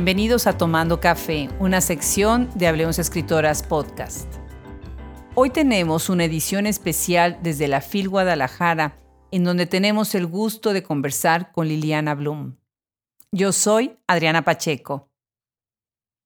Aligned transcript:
Bienvenidos 0.00 0.46
a 0.46 0.56
Tomando 0.56 0.98
Café, 0.98 1.50
una 1.58 1.82
sección 1.82 2.48
de 2.54 2.66
Hablemos 2.66 2.98
Escritoras 2.98 3.62
Podcast. 3.62 4.32
Hoy 5.34 5.50
tenemos 5.50 6.08
una 6.08 6.24
edición 6.24 6.66
especial 6.66 7.38
desde 7.42 7.68
la 7.68 7.82
FIL 7.82 8.08
Guadalajara, 8.08 8.98
en 9.30 9.44
donde 9.44 9.66
tenemos 9.66 10.14
el 10.14 10.26
gusto 10.26 10.72
de 10.72 10.82
conversar 10.82 11.52
con 11.52 11.68
Liliana 11.68 12.14
Blum. 12.14 12.56
Yo 13.30 13.52
soy 13.52 13.98
Adriana 14.06 14.42
Pacheco. 14.42 15.10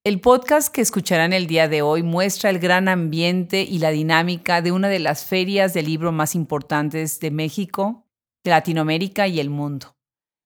El 0.05 0.21
podcast 0.21 0.73
que 0.73 0.79
escucharán 0.79 1.33
el 1.33 1.45
día 1.45 1.67
de 1.67 1.81
hoy 1.81 2.01
muestra 2.01 2.51
el 2.51 2.59
gran 2.59 2.87
ambiente 2.87 3.63
y 3.63 3.79
la 3.79 3.89
dinámica 3.89 4.61
de 4.61 4.71
una 4.71 4.87
de 4.87 4.99
las 4.99 5.25
ferias 5.25 5.73
de 5.73 5.83
libro 5.83 6.13
más 6.13 6.33
importantes 6.33 7.19
de 7.19 7.29
México, 7.29 8.07
Latinoamérica 8.45 9.27
y 9.27 9.41
el 9.41 9.49
mundo, 9.49 9.97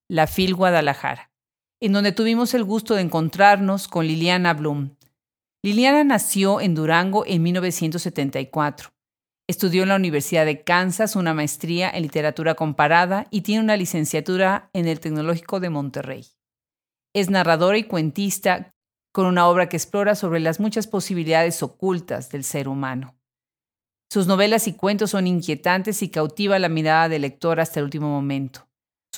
la 0.07 0.26
FIL 0.26 0.55
Guadalajara 0.55 1.29
en 1.82 1.94
donde 1.94 2.12
tuvimos 2.12 2.54
el 2.54 2.64
gusto 2.64 2.96
de 2.96 3.02
encontrarnos 3.02 3.88
con 3.88 4.06
Liliana 4.06 4.54
Blum. 4.54 4.96
Liliana 5.64 6.04
nació 6.04 6.62
en 6.62 6.76
Durango 6.76 7.26
en 7.26 7.44
1974. 7.44 8.90
Estudió 9.48 9.84
en 9.84 9.90
la 9.90 9.96
Universidad 9.96 10.46
de 10.46 10.64
Kansas 10.64 11.16
una 11.16 11.34
maestría 11.34 11.90
en 11.90 12.04
literatura 12.04 12.55
comparada 12.55 13.28
y 13.32 13.42
tiene 13.42 13.64
una 13.64 13.78
licenciatura 13.78 14.70
en 14.74 14.88
el 14.88 15.00
Tecnológico 15.00 15.60
de 15.60 15.70
Monterrey. 15.70 16.26
Es 17.16 17.30
narradora 17.30 17.78
y 17.78 17.84
cuentista 17.84 18.76
con 19.12 19.26
una 19.26 19.48
obra 19.48 19.68
que 19.68 19.77
explora 19.77 20.16
sobre 20.16 20.40
las 20.40 20.60
muchas 20.60 20.86
posibilidades 20.86 21.64
ocultas 21.64 22.30
del 22.30 22.44
ser 22.44 22.68
humano. 22.68 23.16
Sus 24.12 24.27
novelas 24.27 24.68
y 24.68 24.74
cuentos 24.74 25.12
son 25.12 25.27
inquietantes 25.27 26.04
y 26.04 26.10
cautiva 26.10 26.60
la 26.60 26.70
mirada 26.70 27.10
del 27.10 27.24
lector 27.24 27.60
hasta 27.60 27.80
el 27.80 27.86
último 27.86 28.08
momento. 28.08 28.68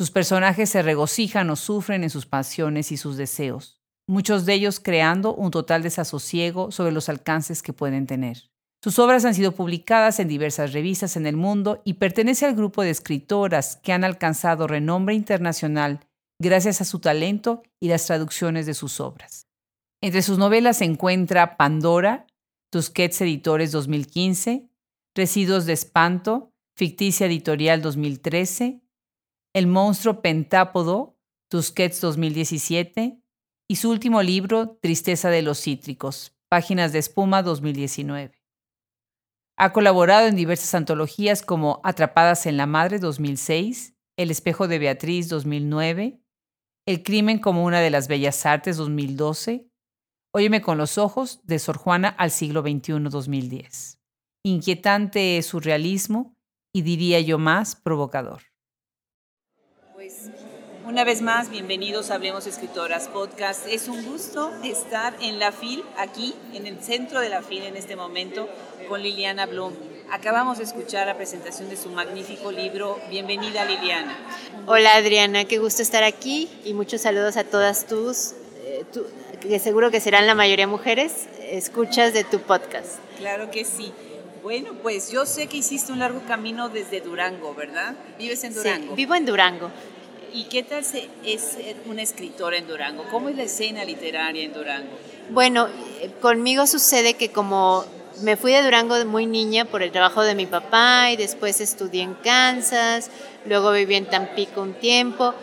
Sus 0.01 0.09
personajes 0.09 0.67
se 0.71 0.81
regocijan 0.81 1.51
o 1.51 1.55
sufren 1.55 2.01
en 2.01 2.09
sus 2.09 2.25
pasiones 2.25 2.91
y 2.91 2.97
sus 2.97 3.17
deseos, 3.17 3.79
muchos 4.07 4.47
de 4.47 4.55
ellos 4.55 4.79
creando 4.79 5.35
un 5.35 5.51
total 5.51 5.83
desasosiego 5.83 6.71
sobre 6.71 6.91
los 6.91 7.07
alcances 7.07 7.61
que 7.61 7.71
pueden 7.71 8.07
tener. 8.07 8.49
Sus 8.83 8.97
obras 8.97 9.25
han 9.25 9.35
sido 9.35 9.51
publicadas 9.51 10.19
en 10.19 10.27
diversas 10.27 10.73
revistas 10.73 11.17
en 11.17 11.27
el 11.27 11.37
mundo 11.37 11.83
y 11.85 11.93
pertenece 11.93 12.47
al 12.47 12.55
grupo 12.55 12.81
de 12.81 12.89
escritoras 12.89 13.75
que 13.75 13.93
han 13.93 14.03
alcanzado 14.03 14.65
renombre 14.65 15.13
internacional 15.13 15.99
gracias 16.39 16.81
a 16.81 16.85
su 16.85 16.97
talento 16.97 17.61
y 17.79 17.89
las 17.89 18.07
traducciones 18.07 18.65
de 18.65 18.73
sus 18.73 18.99
obras. 18.99 19.45
Entre 20.01 20.23
sus 20.23 20.39
novelas 20.39 20.77
se 20.77 20.85
encuentra 20.85 21.57
Pandora, 21.57 22.25
Tusquets 22.71 23.21
Editores 23.21 23.71
2015, 23.71 24.67
Residuos 25.13 25.67
de 25.67 25.73
Espanto, 25.73 26.49
Ficticia 26.75 27.27
Editorial 27.27 27.83
2013, 27.83 28.81
el 29.53 29.67
monstruo 29.67 30.21
pentápodo, 30.21 31.17
Tusquets 31.49 31.99
2017, 32.01 33.21
y 33.69 33.75
su 33.75 33.89
último 33.89 34.21
libro, 34.21 34.77
Tristeza 34.81 35.29
de 35.29 35.41
los 35.41 35.59
Cítricos, 35.59 36.35
Páginas 36.49 36.93
de 36.93 36.99
Espuma 36.99 37.43
2019. 37.43 38.41
Ha 39.57 39.73
colaborado 39.73 40.27
en 40.27 40.35
diversas 40.35 40.73
antologías 40.73 41.41
como 41.41 41.81
Atrapadas 41.83 42.45
en 42.45 42.57
la 42.57 42.65
Madre 42.65 42.99
2006, 42.99 43.95
El 44.17 44.31
espejo 44.31 44.67
de 44.67 44.79
Beatriz 44.79 45.29
2009, 45.29 46.21
El 46.85 47.03
crimen 47.03 47.39
como 47.39 47.63
una 47.63 47.79
de 47.79 47.89
las 47.89 48.07
bellas 48.07 48.45
artes 48.45 48.77
2012, 48.77 49.71
Óyeme 50.33 50.61
con 50.61 50.77
los 50.77 50.97
ojos 50.97 51.41
de 51.43 51.59
Sor 51.59 51.77
Juana 51.77 52.07
al 52.07 52.31
siglo 52.31 52.61
XXI 52.61 53.09
2010. 53.09 53.99
Inquietante 54.43 55.37
es 55.37 55.45
su 55.45 55.59
realismo 55.59 56.37
y 56.73 56.83
diría 56.83 57.19
yo 57.19 57.37
más 57.37 57.75
provocador. 57.75 58.50
Una 60.85 61.03
vez 61.03 61.21
más, 61.21 61.49
bienvenidos 61.49 62.09
a 62.09 62.15
Hablemos 62.15 62.47
Escritoras 62.47 63.07
Podcast. 63.07 63.67
Es 63.67 63.87
un 63.87 64.03
gusto 64.03 64.51
estar 64.63 65.15
en 65.21 65.37
la 65.37 65.51
FIL, 65.51 65.83
aquí, 65.97 66.33
en 66.53 66.65
el 66.65 66.81
centro 66.81 67.19
de 67.19 67.29
la 67.29 67.43
FIL 67.43 67.63
en 67.63 67.77
este 67.77 67.95
momento, 67.95 68.49
con 68.89 69.01
Liliana 69.01 69.45
Blum. 69.45 69.73
Acabamos 70.11 70.57
de 70.57 70.63
escuchar 70.63 71.07
la 71.07 71.15
presentación 71.15 71.69
de 71.69 71.77
su 71.77 71.89
magnífico 71.89 72.51
libro. 72.51 72.99
Bienvenida, 73.09 73.63
Liliana. 73.63 74.17
Hola, 74.65 74.95
Adriana, 74.95 75.45
qué 75.45 75.59
gusto 75.59 75.81
estar 75.81 76.03
aquí 76.03 76.49
y 76.65 76.73
muchos 76.73 77.01
saludos 77.01 77.37
a 77.37 77.43
todas 77.43 77.85
tus, 77.85 78.33
eh, 78.63 78.83
que 79.39 79.59
seguro 79.59 79.91
que 79.91 80.01
serán 80.01 80.27
la 80.27 80.35
mayoría 80.35 80.67
mujeres, 80.67 81.27
escuchas 81.41 82.13
de 82.13 82.23
tu 82.23 82.39
podcast. 82.39 82.97
Claro 83.17 83.51
que 83.51 83.63
sí. 83.63 83.93
Bueno, 84.43 84.73
pues 84.81 85.11
yo 85.11 85.27
sé 85.27 85.45
que 85.45 85.57
hiciste 85.57 85.91
un 85.91 85.99
largo 85.99 86.21
camino 86.27 86.67
desde 86.69 86.99
Durango, 86.99 87.53
¿verdad? 87.53 87.93
¿Vives 88.17 88.43
en 88.43 88.55
Durango? 88.55 88.87
Sí, 88.89 88.95
vivo 88.95 89.13
en 89.13 89.25
Durango. 89.25 89.69
¿Y 90.33 90.45
qué 90.45 90.63
tal 90.63 90.83
es 91.25 91.41
ser 91.41 91.75
una 91.87 92.01
escritora 92.01 92.57
en 92.57 92.67
Durango? 92.67 93.03
¿Cómo 93.11 93.27
es 93.29 93.35
la 93.35 93.43
escena 93.43 93.83
literaria 93.83 94.43
en 94.45 94.53
Durango? 94.53 94.89
Bueno, 95.29 95.67
eh, 95.99 96.09
conmigo 96.21 96.67
sucede 96.67 97.15
que 97.15 97.31
como 97.31 97.83
me 98.21 98.37
fui 98.37 98.53
de 98.53 98.63
Durango 98.63 99.03
muy 99.05 99.25
niña 99.25 99.65
por 99.65 99.83
el 99.83 99.91
trabajo 99.91 100.23
de 100.23 100.35
mi 100.35 100.45
papá 100.45 101.11
y 101.11 101.17
después 101.17 101.59
estudié 101.59 102.03
en 102.03 102.13
Kansas, 102.13 103.09
luego 103.45 103.73
viví 103.73 103.95
en 103.95 104.05
Tampico 104.05 104.61
un 104.61 104.73
tiempo. 104.73 105.33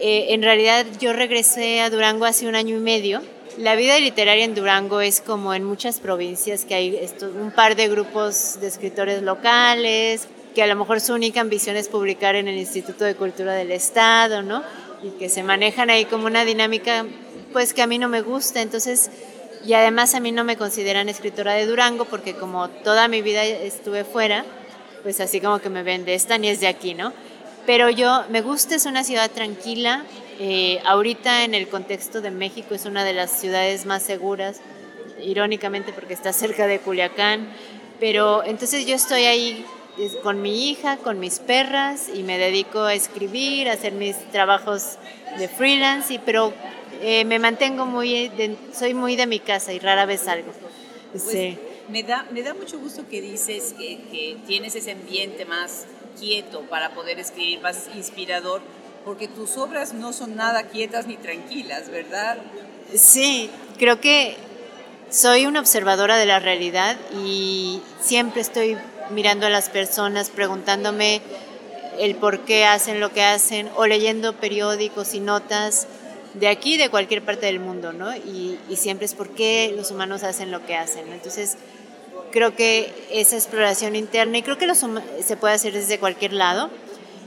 Eh, 0.00 0.26
en 0.30 0.42
realidad 0.42 0.84
yo 1.00 1.14
regresé 1.14 1.80
a 1.80 1.88
Durango 1.88 2.26
hace 2.26 2.46
un 2.46 2.56
año 2.56 2.76
y 2.76 2.80
medio. 2.80 3.22
La 3.56 3.74
vida 3.74 3.98
literaria 3.98 4.44
en 4.44 4.54
Durango 4.54 5.00
es 5.00 5.22
como 5.22 5.54
en 5.54 5.64
muchas 5.64 5.98
provincias, 5.98 6.66
que 6.66 6.74
hay 6.74 7.08
un 7.40 7.52
par 7.52 7.74
de 7.74 7.88
grupos 7.88 8.60
de 8.60 8.66
escritores 8.66 9.22
locales, 9.22 10.28
que 10.56 10.62
a 10.62 10.66
lo 10.66 10.74
mejor 10.74 11.02
su 11.02 11.12
única 11.12 11.42
ambición 11.42 11.76
es 11.76 11.88
publicar 11.88 12.34
en 12.34 12.48
el 12.48 12.56
Instituto 12.56 13.04
de 13.04 13.14
Cultura 13.14 13.52
del 13.52 13.70
Estado, 13.70 14.42
¿no? 14.42 14.62
Y 15.02 15.10
que 15.18 15.28
se 15.28 15.42
manejan 15.42 15.90
ahí 15.90 16.06
como 16.06 16.24
una 16.24 16.46
dinámica, 16.46 17.04
pues 17.52 17.74
que 17.74 17.82
a 17.82 17.86
mí 17.86 17.98
no 17.98 18.08
me 18.08 18.22
gusta, 18.22 18.62
entonces, 18.62 19.10
y 19.66 19.74
además 19.74 20.14
a 20.14 20.20
mí 20.20 20.32
no 20.32 20.44
me 20.44 20.56
consideran 20.56 21.10
escritora 21.10 21.52
de 21.52 21.66
Durango 21.66 22.06
porque 22.06 22.32
como 22.36 22.70
toda 22.70 23.06
mi 23.06 23.20
vida 23.20 23.44
estuve 23.44 24.04
fuera, 24.04 24.46
pues 25.02 25.20
así 25.20 25.42
como 25.42 25.58
que 25.58 25.68
me 25.68 25.82
ven 25.82 26.06
de 26.06 26.14
esta 26.14 26.38
ni 26.38 26.48
es 26.48 26.60
de 26.60 26.68
aquí, 26.68 26.94
¿no? 26.94 27.12
Pero 27.66 27.90
yo, 27.90 28.24
me 28.30 28.40
gusta, 28.40 28.76
es 28.76 28.86
una 28.86 29.04
ciudad 29.04 29.30
tranquila, 29.30 30.04
eh, 30.40 30.80
ahorita 30.86 31.44
en 31.44 31.54
el 31.54 31.68
contexto 31.68 32.22
de 32.22 32.30
México 32.30 32.74
es 32.74 32.86
una 32.86 33.04
de 33.04 33.12
las 33.12 33.30
ciudades 33.30 33.84
más 33.84 34.02
seguras, 34.02 34.62
irónicamente 35.22 35.92
porque 35.92 36.14
está 36.14 36.32
cerca 36.32 36.66
de 36.66 36.78
Culiacán, 36.78 37.46
pero 38.00 38.42
entonces 38.42 38.86
yo 38.86 38.94
estoy 38.94 39.24
ahí 39.24 39.66
con 40.22 40.42
mi 40.42 40.70
hija, 40.70 40.98
con 40.98 41.18
mis 41.20 41.38
perras 41.38 42.08
y 42.12 42.22
me 42.22 42.38
dedico 42.38 42.80
a 42.80 42.94
escribir, 42.94 43.68
a 43.68 43.72
hacer 43.72 43.92
mis 43.92 44.16
trabajos 44.30 44.98
de 45.38 45.48
freelance, 45.48 46.14
y, 46.14 46.18
pero 46.18 46.52
eh, 47.02 47.24
me 47.24 47.38
mantengo 47.38 47.86
muy, 47.86 48.30
soy 48.72 48.94
muy 48.94 49.16
de 49.16 49.26
mi 49.26 49.40
casa 49.40 49.72
y 49.72 49.78
rara 49.78 50.06
vez 50.06 50.22
salgo. 50.22 50.52
Pues, 51.12 51.24
sí. 51.24 51.58
me, 51.88 52.02
da, 52.02 52.26
me 52.30 52.42
da 52.42 52.54
mucho 52.54 52.78
gusto 52.78 53.08
que 53.08 53.20
dices 53.20 53.74
que, 53.78 53.98
que 54.10 54.36
tienes 54.46 54.74
ese 54.74 54.92
ambiente 54.92 55.44
más 55.44 55.86
quieto 56.18 56.62
para 56.62 56.90
poder 56.90 57.18
escribir, 57.18 57.60
más 57.60 57.88
inspirador, 57.94 58.60
porque 59.04 59.28
tus 59.28 59.56
obras 59.56 59.94
no 59.94 60.12
son 60.12 60.36
nada 60.36 60.64
quietas 60.64 61.06
ni 61.06 61.16
tranquilas, 61.16 61.90
¿verdad? 61.90 62.38
Sí, 62.94 63.50
creo 63.78 64.00
que 64.00 64.36
soy 65.10 65.46
una 65.46 65.60
observadora 65.60 66.16
de 66.16 66.26
la 66.26 66.40
realidad 66.40 66.96
y 67.24 67.80
siempre 68.00 68.40
estoy 68.40 68.76
mirando 69.10 69.46
a 69.46 69.50
las 69.50 69.68
personas, 69.68 70.30
preguntándome 70.30 71.20
el 71.98 72.16
por 72.16 72.40
qué 72.40 72.64
hacen 72.64 73.00
lo 73.00 73.12
que 73.12 73.22
hacen 73.22 73.68
o 73.76 73.86
leyendo 73.86 74.34
periódicos 74.34 75.14
y 75.14 75.20
notas 75.20 75.86
de 76.34 76.48
aquí, 76.48 76.76
de 76.76 76.90
cualquier 76.90 77.22
parte 77.22 77.46
del 77.46 77.60
mundo, 77.60 77.92
¿no? 77.92 78.14
Y, 78.14 78.58
siempre 78.76 79.06
es 79.06 79.14
por 79.14 79.30
qué 79.30 79.72
los 79.74 79.90
humanos 79.90 80.22
hacen 80.22 80.50
lo 80.50 80.64
que 80.66 80.76
hacen. 80.76 81.10
Entonces, 81.10 81.56
creo 82.30 82.54
que 82.54 82.92
esa 83.10 83.36
exploración 83.36 83.96
interna, 83.96 84.38
y 84.38 84.42
creo 84.42 84.58
que 84.58 84.70
se 84.74 85.36
puede 85.36 85.54
hacer 85.54 85.72
desde 85.72 85.98
cualquier 85.98 86.34
lado, 86.34 86.68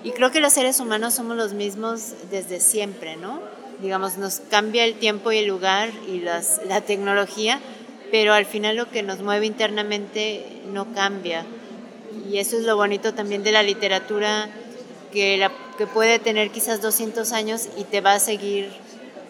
y 0.03 0.11
creo 0.11 0.31
que 0.31 0.39
los 0.39 0.53
seres 0.53 0.79
humanos 0.79 1.15
somos 1.15 1.35
los 1.35 1.53
mismos 1.53 2.13
desde 2.29 2.59
siempre, 2.59 3.17
¿no? 3.17 3.41
Digamos, 3.81 4.17
nos 4.17 4.41
cambia 4.41 4.85
el 4.85 4.95
tiempo 4.95 5.31
y 5.31 5.39
el 5.39 5.47
lugar 5.47 5.89
y 6.07 6.19
las, 6.19 6.61
la 6.67 6.81
tecnología, 6.81 7.59
pero 8.11 8.33
al 8.33 8.45
final 8.45 8.75
lo 8.75 8.89
que 8.89 9.01
nos 9.01 9.19
mueve 9.21 9.45
internamente 9.45 10.61
no 10.71 10.93
cambia 10.93 11.45
y 12.29 12.37
eso 12.37 12.57
es 12.57 12.63
lo 12.63 12.75
bonito 12.75 13.13
también 13.13 13.43
de 13.43 13.51
la 13.51 13.63
literatura, 13.63 14.49
que, 15.11 15.47
que 15.77 15.87
puede 15.87 16.19
tener 16.19 16.51
quizás 16.51 16.81
200 16.81 17.31
años 17.31 17.69
y 17.77 17.83
te 17.83 18.01
va 18.01 18.13
a 18.13 18.19
seguir 18.19 18.69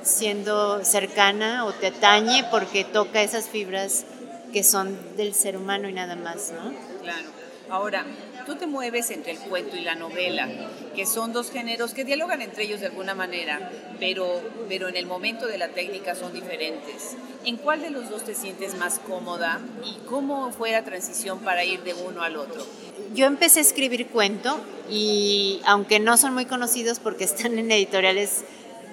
siendo 0.03 0.83
cercana 0.83 1.65
o 1.65 1.73
te 1.73 1.87
atañe 1.87 2.45
porque 2.51 2.83
toca 2.83 3.21
esas 3.21 3.49
fibras 3.49 4.05
que 4.51 4.63
son 4.63 4.97
del 5.15 5.33
ser 5.33 5.57
humano 5.57 5.89
y 5.89 5.93
nada 5.93 6.15
más, 6.15 6.51
¿no? 6.51 6.73
Claro. 7.01 7.29
Ahora, 7.69 8.05
tú 8.49 8.55
te 8.55 8.65
mueves 8.65 9.11
entre 9.11 9.33
el 9.33 9.37
cuento 9.37 9.77
y 9.77 9.81
la 9.81 9.93
novela, 9.93 10.49
que 10.95 11.05
son 11.05 11.33
dos 11.33 11.51
géneros 11.51 11.93
que 11.93 12.03
dialogan 12.03 12.41
entre 12.41 12.63
ellos 12.63 12.79
de 12.79 12.87
alguna 12.87 13.13
manera, 13.13 13.71
pero, 13.99 14.41
pero 14.67 14.87
en 14.87 14.95
el 14.95 15.05
momento 15.05 15.45
de 15.45 15.59
la 15.59 15.67
técnica 15.67 16.15
son 16.15 16.33
diferentes. 16.33 17.15
¿En 17.45 17.57
cuál 17.57 17.81
de 17.83 17.91
los 17.91 18.09
dos 18.09 18.23
te 18.23 18.33
sientes 18.33 18.75
más 18.75 18.97
cómoda 18.97 19.61
y 19.85 20.03
cómo 20.07 20.51
fue 20.51 20.71
la 20.71 20.83
transición 20.83 21.41
para 21.41 21.63
ir 21.63 21.83
de 21.83 21.93
uno 21.93 22.23
al 22.23 22.37
otro? 22.37 22.65
Yo 23.13 23.27
empecé 23.27 23.59
a 23.59 23.61
escribir 23.61 24.07
cuento 24.07 24.59
y 24.89 25.61
aunque 25.65 25.99
no 25.99 26.17
son 26.17 26.33
muy 26.33 26.45
conocidos 26.45 26.97
porque 26.97 27.23
están 27.25 27.59
en 27.59 27.71
editoriales 27.71 28.45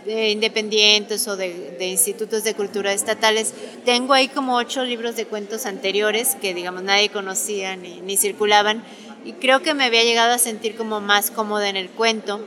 independientes 0.06 1.26
o 1.28 1.36
de, 1.36 1.76
institutos 1.80 2.44
de 2.44 2.54
cultura 2.54 2.92
estatales. 2.92 3.54
Tengo 3.84 4.12
ahí 4.14 4.28
como 4.28 4.56
ocho 4.56 4.84
libros 4.84 5.16
de 5.16 5.26
cuentos 5.26 5.66
anteriores 5.66 6.36
que 6.36 6.54
digamos 6.54 6.82
nadie 6.82 7.08
conocía 7.08 7.76
ni, 7.76 8.00
ni 8.02 8.16
circulaban 8.16 8.84
y 9.26 9.32
creo 9.32 9.60
que 9.60 9.74
me 9.74 9.84
había 9.84 10.04
llegado 10.04 10.32
a 10.32 10.38
sentir 10.38 10.76
como 10.76 11.00
más 11.00 11.32
cómoda 11.32 11.68
en 11.68 11.76
el 11.76 11.90
cuento. 11.90 12.46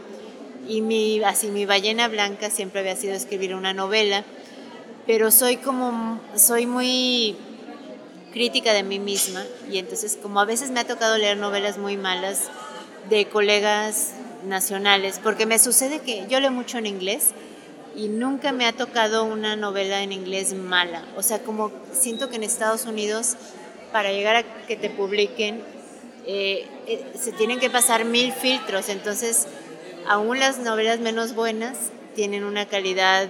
Y 0.66 1.22
así 1.24 1.50
mi 1.50 1.66
ballena 1.66 2.08
blanca 2.08 2.50
siempre 2.50 2.80
había 2.80 2.96
sido 2.96 3.16
escribir 3.16 3.54
una 3.54 3.74
novela, 3.74 4.24
pero 5.06 5.30
soy 5.30 5.58
como, 5.58 6.22
soy 6.36 6.68
muy 6.68 7.36
crítica 8.32 8.72
de 8.72 8.84
mí 8.84 8.98
misma. 8.98 9.44
Y 9.70 9.78
entonces 9.78 10.18
como 10.22 10.40
a 10.40 10.46
veces 10.46 10.72
me 10.72 10.80
ha 10.80 10.88
tocado 10.88 11.18
leer 11.18 11.36
novelas 11.36 11.78
muy 11.78 11.98
malas 11.98 12.50
de 13.10 13.26
colegas 13.26 14.14
nacionales, 14.48 15.20
porque 15.22 15.46
me 15.46 15.60
sucede 15.60 16.00
que 16.00 16.28
yo 16.30 16.40
leo 16.40 16.52
mucho 16.52 16.78
en 16.78 16.86
inglés 16.86 17.32
y 17.94 18.08
nunca 18.08 18.54
me 18.54 18.66
ha 18.66 18.72
tocado 18.72 19.26
una 19.26 19.58
novela 19.58 20.02
en 20.02 20.14
inglés 20.14 20.54
mala. 20.54 21.04
O 21.18 21.24
sea, 21.24 21.40
como 21.40 21.74
siento 21.92 22.30
que 22.30 22.38
en 22.38 22.44
Estados 22.44 22.86
Unidos, 22.86 23.36
para 23.92 24.14
llegar 24.14 24.38
a 24.38 24.66
que 24.66 24.78
te 24.78 24.90
publiquen, 24.90 25.62
eh, 26.26 26.68
eh, 26.88 27.06
se 27.20 27.32
tienen 27.32 27.60
que 27.60 27.70
pasar 27.70 28.06
mil 28.06 28.32
filtros. 28.32 28.90
Entonces, 28.90 29.48
aún 30.08 30.40
las 30.40 30.60
novelas 30.60 31.00
menos 31.00 31.36
buenas 31.36 31.78
tienen 32.16 32.44
una 32.44 32.66
calidad 32.68 33.30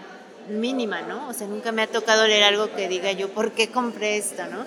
mínima, 0.49 1.01
¿no? 1.01 1.27
O 1.27 1.33
sea, 1.33 1.47
nunca 1.47 1.71
me 1.71 1.81
ha 1.81 1.87
tocado 1.87 2.27
leer 2.27 2.43
algo 2.43 2.73
que 2.75 2.87
diga 2.87 3.11
yo, 3.11 3.29
¿por 3.29 3.51
qué 3.51 3.69
compré 3.69 4.17
esto, 4.17 4.45
no? 4.47 4.65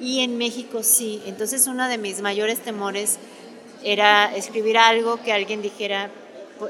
Y 0.00 0.20
en 0.20 0.38
México 0.38 0.82
sí. 0.82 1.22
Entonces, 1.26 1.66
uno 1.66 1.88
de 1.88 1.98
mis 1.98 2.20
mayores 2.20 2.60
temores 2.60 3.18
era 3.84 4.34
escribir 4.34 4.78
algo 4.78 5.22
que 5.22 5.32
alguien 5.32 5.62
dijera, 5.62 6.10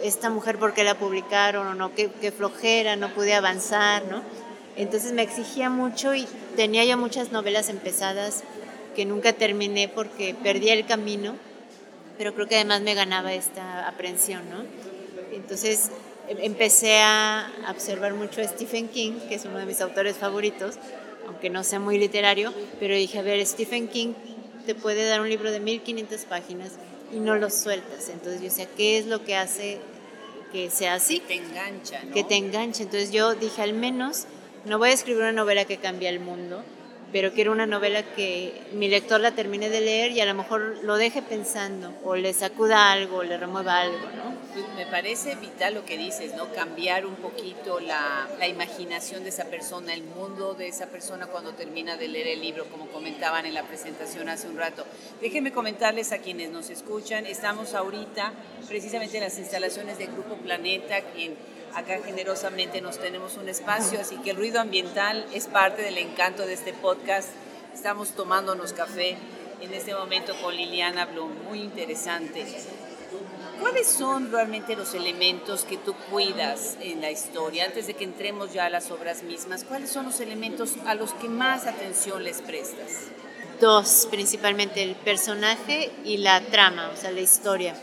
esta 0.02 0.30
mujer 0.30 0.58
por 0.58 0.74
qué 0.74 0.84
la 0.84 0.94
publicaron 0.94 1.66
o 1.66 1.74
no, 1.74 1.94
qué, 1.94 2.32
flojera, 2.36 2.96
no 2.96 3.14
pude 3.14 3.34
avanzar, 3.34 4.04
¿no? 4.04 4.22
Entonces 4.76 5.12
me 5.12 5.22
exigía 5.22 5.70
mucho 5.70 6.14
y 6.14 6.26
tenía 6.56 6.84
ya 6.84 6.96
muchas 6.96 7.32
novelas 7.32 7.68
empezadas 7.68 8.44
que 8.98 9.04
nunca 9.04 9.32
terminé 9.32 9.86
porque 9.86 10.34
perdí 10.34 10.70
el 10.70 10.84
camino, 10.84 11.36
pero 12.18 12.34
creo 12.34 12.48
que 12.48 12.56
además 12.56 12.80
me 12.80 12.94
ganaba 12.94 13.32
esta 13.32 13.86
aprensión, 13.86 14.42
¿no? 14.50 14.64
Entonces 15.32 15.92
em, 16.26 16.38
empecé 16.40 16.98
a 16.98 17.48
observar 17.70 18.14
mucho 18.14 18.40
a 18.40 18.44
Stephen 18.48 18.88
King, 18.88 19.12
que 19.28 19.36
es 19.36 19.44
uno 19.44 19.58
de 19.58 19.66
mis 19.66 19.80
autores 19.82 20.16
favoritos, 20.16 20.80
aunque 21.28 21.48
no 21.48 21.62
sea 21.62 21.78
muy 21.78 21.96
literario, 21.96 22.52
pero 22.80 22.92
dije, 22.96 23.20
a 23.20 23.22
ver, 23.22 23.46
Stephen 23.46 23.86
King 23.86 24.14
te 24.66 24.74
puede 24.74 25.06
dar 25.06 25.20
un 25.20 25.28
libro 25.28 25.52
de 25.52 25.60
1500 25.60 26.22
páginas 26.22 26.72
y 27.12 27.20
no 27.20 27.36
lo 27.36 27.50
sueltas. 27.50 28.08
Entonces 28.08 28.40
yo 28.40 28.46
decía, 28.46 28.66
¿qué 28.76 28.98
es 28.98 29.06
lo 29.06 29.22
que 29.22 29.36
hace 29.36 29.78
que 30.50 30.70
sea 30.70 30.94
así? 30.94 31.20
Que 31.20 31.26
te 31.28 31.34
engancha, 31.36 32.00
Que 32.12 32.24
te 32.24 32.34
engancha. 32.34 32.82
Entonces 32.82 33.12
yo 33.12 33.36
dije, 33.36 33.62
al 33.62 33.74
menos 33.74 34.24
no 34.64 34.76
voy 34.78 34.90
a 34.90 34.92
escribir 34.92 35.22
una 35.22 35.30
novela 35.30 35.66
que 35.66 35.76
cambie 35.76 36.08
el 36.08 36.18
mundo, 36.18 36.64
pero 37.12 37.32
quiero 37.32 37.52
una 37.52 37.66
novela 37.66 38.02
que 38.02 38.52
mi 38.72 38.88
lector 38.88 39.20
la 39.20 39.32
termine 39.32 39.70
de 39.70 39.80
leer 39.80 40.12
y 40.12 40.20
a 40.20 40.26
lo 40.26 40.34
mejor 40.34 40.78
lo 40.82 40.96
deje 40.96 41.22
pensando 41.22 41.94
o 42.04 42.16
le 42.16 42.32
sacuda 42.34 42.92
algo, 42.92 43.18
o 43.18 43.22
le 43.22 43.38
remueva 43.38 43.80
algo, 43.80 44.08
¿no? 44.16 44.36
Pues 44.52 44.64
me 44.76 44.86
parece 44.86 45.34
vital 45.36 45.74
lo 45.74 45.84
que 45.84 45.96
dices, 45.96 46.34
¿no? 46.34 46.52
Cambiar 46.52 47.06
un 47.06 47.16
poquito 47.16 47.80
la, 47.80 48.28
la, 48.38 48.46
imaginación 48.46 49.22
de 49.22 49.30
esa 49.30 49.44
persona, 49.44 49.94
el 49.94 50.02
mundo 50.02 50.54
de 50.54 50.68
esa 50.68 50.86
persona 50.86 51.26
cuando 51.26 51.52
termina 51.52 51.96
de 51.96 52.08
leer 52.08 52.28
el 52.28 52.40
libro, 52.40 52.66
como 52.66 52.86
comentaban 52.88 53.46
en 53.46 53.54
la 53.54 53.62
presentación 53.62 54.28
hace 54.28 54.48
un 54.48 54.56
rato. 54.56 54.84
Déjenme 55.20 55.52
comentarles 55.52 56.12
a 56.12 56.18
quienes 56.18 56.50
nos 56.50 56.70
escuchan, 56.70 57.26
estamos 57.26 57.74
ahorita 57.74 58.32
precisamente 58.68 59.16
en 59.16 59.24
las 59.24 59.38
instalaciones 59.38 59.98
del 59.98 60.08
Grupo 60.08 60.36
Planeta, 60.36 61.00
quien 61.14 61.36
acá 61.78 62.00
generosamente 62.04 62.80
nos 62.80 62.98
tenemos 62.98 63.36
un 63.36 63.48
espacio, 63.48 64.00
así 64.00 64.16
que 64.16 64.30
el 64.30 64.36
ruido 64.36 64.60
ambiental 64.60 65.24
es 65.32 65.46
parte 65.46 65.82
del 65.82 65.98
encanto 65.98 66.44
de 66.44 66.54
este 66.54 66.72
podcast. 66.72 67.28
Estamos 67.72 68.10
tomándonos 68.10 68.72
café 68.72 69.16
en 69.60 69.72
este 69.72 69.94
momento 69.94 70.34
con 70.42 70.56
Liliana 70.56 71.06
Blum, 71.06 71.30
muy 71.44 71.60
interesante. 71.60 72.44
¿Cuáles 73.60 73.86
son 73.86 74.30
realmente 74.30 74.74
los 74.74 74.94
elementos 74.94 75.64
que 75.64 75.76
tú 75.76 75.94
cuidas 76.10 76.76
en 76.80 77.00
la 77.00 77.10
historia? 77.10 77.66
Antes 77.66 77.86
de 77.86 77.94
que 77.94 78.04
entremos 78.04 78.52
ya 78.52 78.66
a 78.66 78.70
las 78.70 78.90
obras 78.90 79.22
mismas, 79.22 79.64
¿cuáles 79.64 79.90
son 79.90 80.06
los 80.06 80.20
elementos 80.20 80.74
a 80.84 80.94
los 80.94 81.12
que 81.14 81.28
más 81.28 81.66
atención 81.66 82.24
les 82.24 82.42
prestas? 82.42 83.08
Dos, 83.60 84.08
principalmente 84.10 84.82
el 84.82 84.94
personaje 84.96 85.92
y 86.04 86.18
la 86.18 86.40
trama, 86.40 86.90
o 86.92 86.96
sea, 86.96 87.10
la 87.12 87.20
historia. 87.20 87.74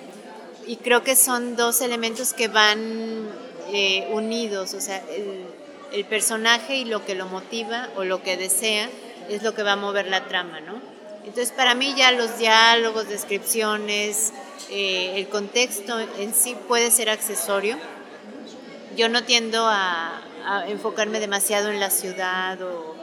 Y 0.68 0.78
creo 0.78 1.04
que 1.04 1.16
son 1.16 1.56
dos 1.56 1.82
elementos 1.82 2.34
que 2.34 2.48
van 2.48 3.45
eh, 3.74 4.08
unidos, 4.12 4.74
o 4.74 4.82
sea, 4.82 5.04
el, 5.10 6.06
personaje 6.06 6.76
y 6.76 6.86
lo 6.86 7.06
que 7.06 7.16
lo 7.16 7.26
motiva 7.28 7.88
o 7.96 8.04
lo 8.04 8.22
que 8.22 8.36
desea 8.36 8.90
es 9.30 9.44
lo 9.44 9.54
que 9.56 9.64
va 9.64 9.74
a 9.74 9.76
mover 9.78 10.08
la 10.08 10.26
trama, 10.26 10.60
¿no? 10.60 10.82
Entonces 11.26 11.52
para 11.52 11.74
mí 11.74 11.94
ya 11.96 12.12
los 12.12 12.38
diálogos, 12.38 13.08
descripciones, 13.08 14.34
eh, 14.70 15.14
el 15.16 15.30
contexto 15.30 15.98
en 16.20 16.34
sí 16.34 16.56
puede 16.68 16.92
ser 16.92 17.10
accesorio. 17.10 17.78
Yo 18.98 19.08
no 19.08 19.24
tiendo 19.24 19.66
a, 19.68 20.22
enfocarme 20.68 21.20
demasiado 21.20 21.72
en 21.72 21.80
la 21.80 21.90
ciudad 21.90 22.62
o 22.62 22.96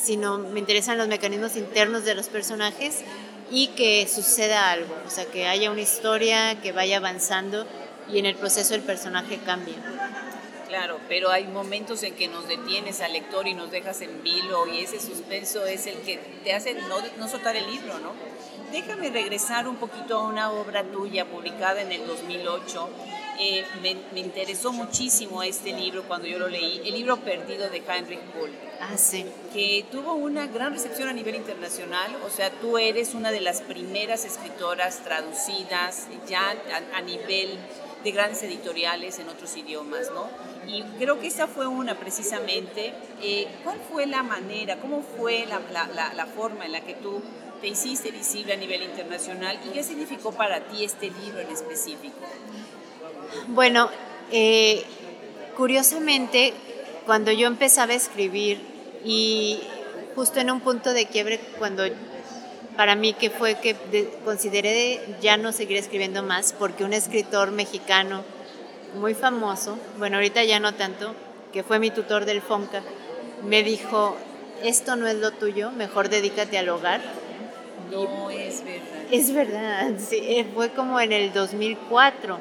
sino 0.00 0.38
me 0.38 0.60
interesan 0.60 0.98
los 0.98 1.08
mecanismos 1.08 1.56
internos 1.56 2.04
de 2.04 2.14
los 2.14 2.28
personajes 2.28 3.02
y 3.50 3.68
que 3.68 4.06
suceda 4.08 4.70
algo, 4.70 4.94
o 5.06 5.10
sea, 5.10 5.24
que 5.26 5.46
haya 5.46 5.70
una 5.70 5.80
historia 5.80 6.60
que 6.60 6.72
vaya 6.72 6.98
avanzando 6.98 7.66
y 8.12 8.18
en 8.18 8.26
el 8.26 8.36
proceso 8.36 8.74
el 8.74 8.82
personaje 8.82 9.38
cambia. 9.38 9.76
Claro, 10.70 11.00
pero 11.08 11.30
hay 11.30 11.48
momentos 11.48 12.04
en 12.04 12.14
que 12.14 12.28
nos 12.28 12.46
detienes 12.46 13.00
al 13.00 13.12
lector 13.12 13.48
y 13.48 13.54
nos 13.54 13.72
dejas 13.72 14.02
en 14.02 14.22
vilo 14.22 14.68
y 14.68 14.78
ese 14.78 15.00
suspenso 15.00 15.66
es 15.66 15.88
el 15.88 15.96
que 16.02 16.18
te 16.44 16.52
hace 16.52 16.74
no, 16.74 16.98
no 17.18 17.26
soltar 17.26 17.56
el 17.56 17.68
libro, 17.68 17.98
¿no? 17.98 18.12
Déjame 18.70 19.10
regresar 19.10 19.66
un 19.66 19.74
poquito 19.76 20.16
a 20.16 20.28
una 20.28 20.52
obra 20.52 20.84
tuya 20.84 21.24
publicada 21.24 21.82
en 21.82 21.90
el 21.90 22.06
2008. 22.06 22.88
Eh, 23.40 23.64
me, 23.82 23.96
me, 24.12 24.20
interesó 24.20 24.72
muchísimo 24.72 25.42
este 25.42 25.72
libro 25.72 26.04
cuando 26.04 26.28
yo 26.28 26.38
lo 26.38 26.46
leí, 26.46 26.82
el 26.84 26.94
libro 26.94 27.16
perdido 27.16 27.68
de 27.68 27.78
Heinrich 27.78 28.20
Bull. 28.32 28.50
Ah, 28.80 28.96
sí. 28.96 29.26
Que 29.52 29.84
tuvo 29.90 30.12
una 30.12 30.46
gran 30.46 30.72
recepción 30.72 31.08
a 31.08 31.12
nivel 31.12 31.34
internacional, 31.34 32.14
o 32.24 32.30
sea, 32.30 32.50
tú 32.50 32.78
eres 32.78 33.14
una 33.14 33.32
de 33.32 33.40
las 33.40 33.60
primeras 33.62 34.24
escritoras 34.24 35.02
traducidas 35.02 36.06
ya 36.28 36.50
a, 36.50 36.98
a 36.98 37.00
nivel 37.00 37.58
de 38.02 38.10
grandes 38.12 38.42
editoriales 38.42 39.18
en 39.18 39.28
otros 39.28 39.56
idiomas, 39.56 40.10
¿no? 40.14 40.28
Y 40.66 40.82
creo 40.98 41.20
que 41.20 41.26
esa 41.26 41.46
fue 41.46 41.66
una 41.66 41.98
precisamente. 41.98 42.92
Eh, 43.22 43.46
¿Cuál 43.64 43.78
fue 43.90 44.06
la 44.06 44.22
manera, 44.22 44.76
cómo 44.76 45.02
fue 45.02 45.46
la, 45.46 46.26
forma 46.26 46.66
en 46.66 46.72
la 46.72 46.80
que 46.80 46.94
tú 46.94 47.22
te 47.60 47.68
hiciste 47.68 48.10
visible 48.10 48.54
a 48.54 48.56
nivel 48.56 48.82
internacional 48.82 49.58
y 49.66 49.70
qué 49.70 49.82
significó 49.82 50.32
para 50.32 50.60
ti 50.60 50.84
este 50.84 51.10
libro 51.10 51.40
en 51.40 51.50
específico? 51.50 52.16
Bueno, 53.48 53.90
eh, 54.32 54.84
curiosamente, 55.56 56.54
cuando 57.04 57.32
yo 57.32 57.46
empezaba 57.46 57.92
a 57.92 57.96
escribir 57.96 58.60
y 59.04 59.60
justo 60.14 60.40
en 60.40 60.50
un 60.50 60.60
punto 60.60 60.92
de 60.92 61.06
quiebre, 61.06 61.40
cuando 61.58 61.84
para 62.80 62.94
mí 62.94 63.12
que 63.12 63.28
fue 63.28 63.56
que 63.56 63.76
consideré 64.24 65.02
ya 65.20 65.36
no 65.36 65.52
seguir 65.52 65.76
escribiendo 65.76 66.22
más 66.22 66.54
porque 66.58 66.82
un 66.82 66.94
escritor 66.94 67.50
mexicano 67.50 68.24
muy 68.94 69.12
famoso, 69.12 69.76
bueno, 69.98 70.16
ahorita 70.16 70.42
ya 70.44 70.60
no 70.60 70.72
tanto, 70.72 71.14
que 71.52 71.62
fue 71.62 71.78
mi 71.78 71.90
tutor 71.90 72.24
del 72.24 72.40
FONCA, 72.40 72.80
me 73.44 73.62
dijo, 73.62 74.16
esto 74.62 74.96
no 74.96 75.06
es 75.06 75.16
lo 75.16 75.30
tuyo, 75.30 75.70
mejor 75.72 76.08
dedícate 76.08 76.56
al 76.56 76.70
hogar. 76.70 77.02
No 77.90 78.30
es 78.30 78.64
verdad. 78.64 79.04
Es 79.10 79.34
verdad, 79.34 79.90
sí, 79.98 80.16
eh, 80.16 80.46
fue 80.54 80.70
como 80.70 80.98
en 81.00 81.12
el 81.12 81.34
2004. 81.34 82.38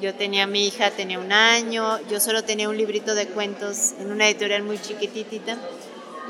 Yo 0.00 0.14
tenía 0.14 0.46
mi 0.46 0.66
hija, 0.66 0.90
tenía 0.90 1.18
un 1.18 1.32
año, 1.32 2.00
yo 2.08 2.18
solo 2.18 2.44
tenía 2.44 2.70
un 2.70 2.78
librito 2.78 3.14
de 3.14 3.26
cuentos 3.26 3.92
en 4.00 4.10
una 4.10 4.26
editorial 4.26 4.62
muy 4.62 4.80
chiquitita 4.80 5.58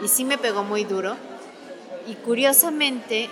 y 0.05 0.09
sí 0.09 0.25
me 0.25 0.37
pegó 0.37 0.65
muy 0.65 0.83
duro 0.83 1.17
y 2.07 2.15
curiosamente 2.15 3.29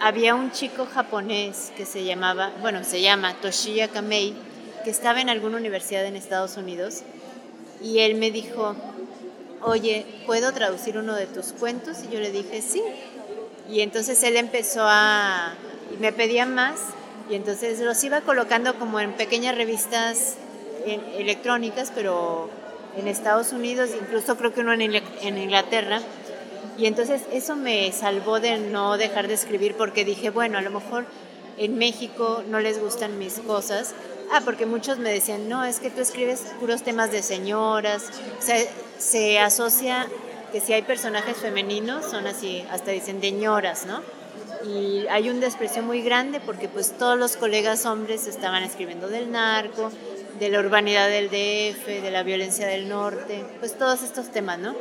había 0.00 0.34
un 0.34 0.50
chico 0.50 0.86
japonés 0.86 1.72
que 1.76 1.84
se 1.84 2.04
llamaba, 2.04 2.52
bueno, 2.60 2.84
se 2.84 3.00
llama 3.00 3.34
Toshiya 3.40 3.88
Kamei, 3.88 4.34
que 4.84 4.90
estaba 4.90 5.20
en 5.20 5.28
alguna 5.28 5.58
universidad 5.58 6.04
en 6.06 6.16
Estados 6.16 6.56
Unidos 6.56 7.02
y 7.82 8.00
él 8.00 8.14
me 8.16 8.30
dijo, 8.30 8.74
oye, 9.62 10.06
¿puedo 10.26 10.52
traducir 10.52 10.98
uno 10.98 11.14
de 11.14 11.26
tus 11.26 11.52
cuentos? 11.52 11.98
Y 12.08 12.14
yo 12.14 12.20
le 12.20 12.30
dije, 12.30 12.62
sí. 12.62 12.82
Y 13.70 13.80
entonces 13.80 14.22
él 14.22 14.36
empezó 14.36 14.82
a, 14.84 15.54
y 15.94 15.98
me 15.98 16.12
pedía 16.12 16.46
más, 16.46 16.76
y 17.30 17.34
entonces 17.34 17.78
los 17.80 18.02
iba 18.02 18.22
colocando 18.22 18.74
como 18.78 19.00
en 19.00 19.12
pequeñas 19.12 19.54
revistas 19.54 20.34
electrónicas, 21.16 21.92
pero 21.94 22.50
en 22.96 23.06
Estados 23.06 23.52
Unidos, 23.52 23.90
incluso 23.98 24.36
creo 24.36 24.52
que 24.52 24.60
uno 24.62 24.72
en 24.72 25.38
Inglaterra, 25.38 26.00
y 26.78 26.86
entonces 26.86 27.22
eso 27.32 27.56
me 27.56 27.92
salvó 27.92 28.40
de 28.40 28.58
no 28.58 28.96
dejar 28.96 29.28
de 29.28 29.34
escribir 29.34 29.76
porque 29.76 30.04
dije, 30.04 30.30
bueno, 30.30 30.58
a 30.58 30.62
lo 30.62 30.70
mejor 30.70 31.06
en 31.58 31.76
México 31.76 32.42
no 32.48 32.60
les 32.60 32.80
gustan 32.80 33.18
mis 33.18 33.38
cosas, 33.40 33.94
Ah, 34.32 34.42
porque 34.44 34.64
muchos 34.64 34.98
me 34.98 35.12
decían, 35.12 35.48
no, 35.48 35.64
es 35.64 35.80
que 35.80 35.90
tú 35.90 36.00
escribes 36.00 36.42
puros 36.60 36.84
temas 36.84 37.10
de 37.10 37.20
señoras. 37.20 38.04
O 38.38 38.42
sea, 38.42 38.56
se 38.96 39.40
asocia 39.40 40.06
que 40.52 40.60
si 40.60 40.72
hay 40.72 40.82
personajes 40.82 41.38
femeninos, 41.38 42.04
son 42.04 42.28
así, 42.28 42.64
hasta 42.70 42.92
dicen 42.92 43.20
de 43.20 43.32
ñoras, 43.32 43.86
¿no? 43.86 44.02
Y 44.64 45.04
hay 45.08 45.30
un 45.30 45.40
desprecio 45.40 45.82
muy 45.82 46.00
grande 46.02 46.38
porque 46.38 46.68
pues 46.68 46.96
todos 46.96 47.18
los 47.18 47.36
colegas 47.36 47.86
hombres 47.86 48.28
estaban 48.28 48.62
escribiendo 48.62 49.08
del 49.08 49.32
narco, 49.32 49.90
de 50.38 50.48
la 50.48 50.60
urbanidad 50.60 51.08
del 51.08 51.26
DF, 51.26 51.86
de 51.86 52.10
la 52.12 52.22
violencia 52.22 52.68
del 52.68 52.88
norte, 52.88 53.44
pues 53.58 53.76
todos 53.76 54.04
estos 54.04 54.30
temas, 54.30 54.60
¿no? 54.60 54.76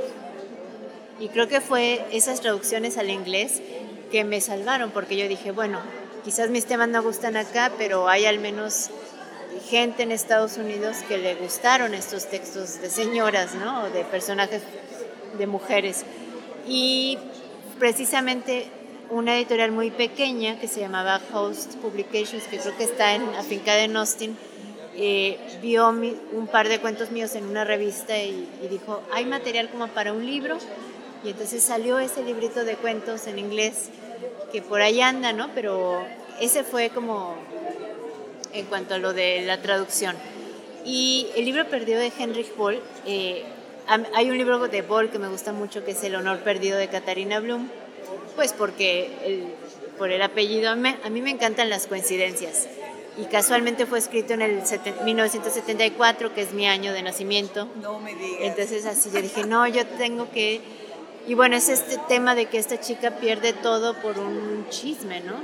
Y 1.19 1.29
creo 1.29 1.47
que 1.47 1.61
fue 1.61 2.05
esas 2.11 2.41
traducciones 2.41 2.97
al 2.97 3.09
inglés 3.09 3.61
que 4.11 4.23
me 4.23 4.41
salvaron, 4.41 4.91
porque 4.91 5.17
yo 5.17 5.27
dije, 5.27 5.51
bueno, 5.51 5.79
quizás 6.23 6.49
mis 6.49 6.65
temas 6.65 6.89
no 6.89 7.03
gustan 7.03 7.35
acá, 7.35 7.71
pero 7.77 8.07
hay 8.07 8.25
al 8.25 8.39
menos 8.39 8.89
gente 9.69 10.03
en 10.03 10.11
Estados 10.11 10.57
Unidos 10.57 10.97
que 11.07 11.17
le 11.17 11.35
gustaron 11.35 11.93
estos 11.93 12.27
textos 12.27 12.81
de 12.81 12.89
señoras, 12.89 13.55
¿no? 13.55 13.83
O 13.83 13.89
de 13.89 14.03
personajes 14.05 14.61
de 15.37 15.47
mujeres. 15.47 16.05
Y 16.67 17.17
precisamente 17.77 18.67
una 19.09 19.35
editorial 19.35 19.71
muy 19.71 19.91
pequeña 19.91 20.59
que 20.59 20.67
se 20.67 20.79
llamaba 20.79 21.19
Host 21.33 21.75
Publications, 21.75 22.43
que 22.43 22.57
creo 22.57 22.77
que 22.77 22.83
está 22.83 23.15
en, 23.15 23.23
afincada 23.35 23.81
en 23.81 23.97
Austin, 23.97 24.37
eh, 24.95 25.37
vio 25.61 25.87
un 25.89 26.47
par 26.51 26.67
de 26.67 26.79
cuentos 26.79 27.11
míos 27.11 27.33
en 27.35 27.45
una 27.45 27.63
revista 27.63 28.17
y, 28.17 28.47
y, 28.63 28.67
dijo, 28.67 29.01
hay 29.13 29.25
material 29.25 29.69
como 29.69 29.87
para 29.87 30.13
un 30.13 30.25
libro. 30.25 30.57
Y 31.23 31.29
entonces 31.29 31.63
salió 31.63 31.99
ese 31.99 32.23
librito 32.23 32.63
de 32.63 32.75
cuentos 32.75 33.27
en 33.27 33.39
inglés 33.39 33.89
que 34.51 34.61
por 34.61 34.81
ahí 34.81 35.01
anda, 35.01 35.33
¿no? 35.33 35.49
Pero 35.53 36.03
ese 36.39 36.63
fue 36.63 36.89
como 36.89 37.35
en 38.53 38.65
cuanto 38.65 38.95
a 38.95 38.97
lo 38.97 39.13
de 39.13 39.41
la 39.41 39.61
traducción. 39.61 40.15
Y 40.85 41.27
el 41.35 41.45
libro 41.45 41.67
perdido 41.67 41.99
de 41.99 42.11
Heinrich 42.17 42.55
Boll, 42.55 42.79
eh, 43.05 43.43
hay 44.13 44.29
un 44.29 44.37
libro 44.37 44.67
de 44.67 44.81
Boll 44.81 45.09
que 45.09 45.19
me 45.19 45.27
gusta 45.27 45.51
mucho 45.51 45.83
que 45.83 45.91
es 45.91 46.03
El 46.03 46.15
honor 46.15 46.39
perdido 46.39 46.77
de 46.77 46.87
Katarina 46.87 47.39
Blum, 47.39 47.67
pues 48.35 48.53
porque 48.53 49.49
por 49.97 50.11
el 50.11 50.21
apellido, 50.21 50.69
a 50.69 50.75
mí, 50.75 51.21
me 51.21 51.29
encantan 51.29 51.69
las 51.69 51.87
coincidencias. 51.87 52.67
Y 53.17 53.25
casualmente 53.25 53.85
fue 53.85 53.99
escrito 53.99 54.33
en 54.33 54.41
el 54.41 54.61
1974, 55.03 56.33
que 56.33 56.41
es 56.41 56.53
mi 56.53 56.67
año 56.67 56.93
de 56.93 57.03
nacimiento. 57.03 57.67
No 57.81 57.99
me 57.99 58.15
digas. 58.15 58.39
Entonces 58.41 58.85
así 58.85 59.09
yo 59.13 59.21
dije, 59.21 59.45
no, 59.45 59.67
yo 59.67 59.85
tengo 59.85 60.31
que... 60.31 60.61
Y 61.29 61.35
bueno, 61.35 61.55
es 61.55 61.69
este 61.69 61.99
tema 62.07 62.33
de 62.33 62.47
que 62.47 62.57
esta 62.57 62.79
chica 62.79 63.11
pierde 63.17 63.53
todo 63.53 63.93
por 64.01 64.17
un 64.17 64.65
chisme, 64.71 65.21
¿no? 65.21 65.35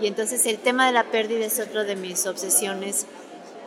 Y 0.00 0.06
entonces 0.06 0.46
el 0.46 0.56
tema 0.56 0.86
de 0.86 0.92
la 0.92 1.10
pérdida 1.10 1.44
es 1.44 1.60
otro 1.60 1.84
de 1.84 1.94
mis 1.94 2.24
obsesiones, 2.24 3.04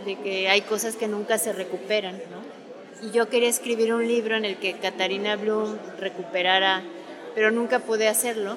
de 0.04 0.16
que 0.16 0.50
hay 0.50 0.62
cosas 0.62 0.96
que 0.96 1.08
nunca 1.08 1.38
se 1.38 1.54
recuperan, 1.54 2.16
¿no? 2.32 3.08
Y 3.08 3.12
yo 3.12 3.30
quería 3.30 3.50
escribir 3.50 3.94
un 3.94 4.08
libro 4.08 4.36
en 4.36 4.46
el 4.46 4.58
que 4.58 4.80
Katarina 4.80 5.36
Bloom 5.36 5.78
recuperara, 6.00 6.82
pero 7.36 7.52
nunca 7.52 7.78
pude 7.78 8.08
hacerlo. 8.08 8.56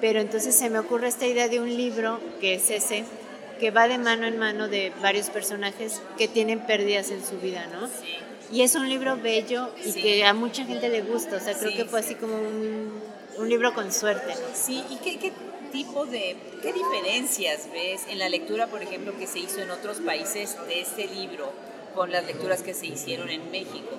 Pero 0.00 0.18
entonces 0.18 0.54
se 0.54 0.70
me 0.70 0.78
ocurre 0.78 1.08
esta 1.08 1.26
idea 1.26 1.48
de 1.48 1.60
un 1.60 1.68
libro, 1.68 2.18
que 2.40 2.54
es 2.54 2.70
ese, 2.70 3.04
que 3.60 3.70
va 3.70 3.88
de 3.88 3.98
mano 3.98 4.26
en 4.26 4.38
mano 4.38 4.68
de 4.68 4.90
varios 5.02 5.28
personajes 5.28 6.00
que 6.16 6.28
tienen 6.28 6.60
pérdidas 6.60 7.10
en 7.10 7.22
su 7.22 7.36
vida, 7.40 7.66
¿no? 7.66 7.90
Y 8.52 8.62
es 8.62 8.74
un 8.74 8.88
libro 8.88 9.16
bello 9.16 9.70
y 9.84 9.92
que 9.92 10.24
a 10.24 10.32
mucha 10.32 10.64
gente 10.64 10.88
le 10.88 11.02
gusta, 11.02 11.36
o 11.36 11.40
sea, 11.40 11.58
creo 11.58 11.72
que 11.72 11.84
fue 11.84 12.00
así 12.00 12.14
como 12.14 12.36
un, 12.36 13.00
un 13.38 13.48
libro 13.48 13.74
con 13.74 13.92
suerte. 13.92 14.34
Sí, 14.54 14.84
¿y 14.90 14.96
qué, 14.96 15.18
qué 15.18 15.32
tipo 15.72 16.06
de, 16.06 16.36
qué 16.62 16.72
diferencias 16.72 17.68
ves 17.72 18.06
en 18.08 18.18
la 18.18 18.28
lectura, 18.28 18.66
por 18.68 18.82
ejemplo, 18.82 19.16
que 19.18 19.26
se 19.26 19.40
hizo 19.40 19.60
en 19.60 19.70
otros 19.70 20.00
países 20.00 20.56
de 20.68 20.80
este 20.80 21.06
libro 21.08 21.52
con 21.94 22.12
las 22.12 22.24
lecturas 22.24 22.62
que 22.62 22.74
se 22.74 22.86
hicieron 22.86 23.30
en 23.30 23.50
México? 23.50 23.90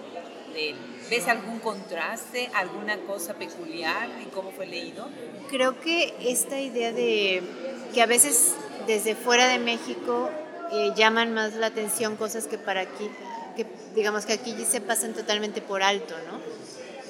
¿Ves 1.09 1.27
algún 1.27 1.59
contraste, 1.59 2.49
alguna 2.53 2.97
cosa 3.01 3.35
peculiar 3.35 4.09
en 4.21 4.29
cómo 4.31 4.51
fue 4.51 4.65
leído? 4.65 5.07
Creo 5.49 5.79
que 5.79 6.15
esta 6.19 6.59
idea 6.59 6.91
de 6.91 7.43
que 7.93 8.01
a 8.01 8.07
veces 8.07 8.55
desde 8.87 9.13
fuera 9.13 9.47
de 9.47 9.59
México 9.59 10.31
eh, 10.71 10.91
llaman 10.95 11.33
más 11.33 11.53
la 11.53 11.67
atención 11.67 12.15
cosas 12.15 12.47
que 12.47 12.57
para 12.57 12.81
aquí, 12.81 13.09
que 13.57 13.65
digamos 13.95 14.25
que 14.25 14.33
aquí 14.33 14.55
se 14.65 14.79
pasan 14.79 15.13
totalmente 15.13 15.61
por 15.61 15.83
alto, 15.83 16.15
¿no? 16.31 16.39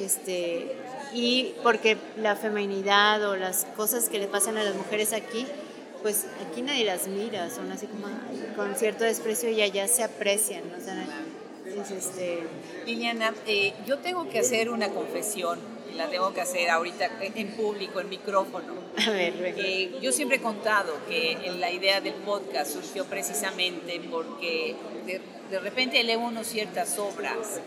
Este, 0.04 0.76
y 1.14 1.54
porque 1.64 1.98
la 2.18 2.36
feminidad 2.36 3.24
o 3.30 3.36
las 3.36 3.66
cosas 3.76 4.10
que 4.10 4.18
le 4.20 4.28
pasan 4.28 4.58
a 4.58 4.64
las 4.64 4.76
mujeres 4.76 5.14
aquí, 5.14 5.46
pues 6.02 6.26
aquí 6.48 6.62
nadie 6.62 6.86
las 6.86 7.08
mira, 7.08 7.50
son 7.50 7.72
así 7.72 7.88
como 7.88 8.08
con 8.56 8.76
cierto 8.76 9.04
desprecio 9.04 9.50
y 9.50 9.62
allá 9.62 9.88
se 9.88 10.04
aprecian. 10.04 10.64
O 10.78 10.84
sea, 10.84 11.06
este... 11.98 12.40
Liliana, 12.86 13.34
eh, 13.46 13.74
yo 13.86 14.00
tengo 14.00 14.30
que 14.30 14.40
hacer 14.40 14.70
una 14.70 14.90
confesión, 14.90 15.60
la 15.96 16.10
tengo 16.10 16.34
que 16.34 16.42
hacer 16.42 16.70
ahorita 16.70 17.10
en 17.22 17.50
público, 17.56 18.00
en 18.00 18.10
micrófono. 18.10 18.74
A 19.06 19.12
ver, 19.12 19.34
eh, 19.58 19.98
yo 20.02 20.12
siempre 20.12 20.38
he 20.38 20.42
contado 20.42 20.94
que 21.08 21.38
la 21.60 21.72
idea 21.72 22.02
del 22.02 22.14
podcast 22.14 22.72
surgió 22.72 23.06
precisamente 23.06 24.00
porque 24.10 24.76
de, 25.50 25.56
de 25.56 25.60
repente 25.60 26.04
lee 26.04 26.16
uno 26.16 26.44
ciertas 26.44 26.98
obras 27.00 27.60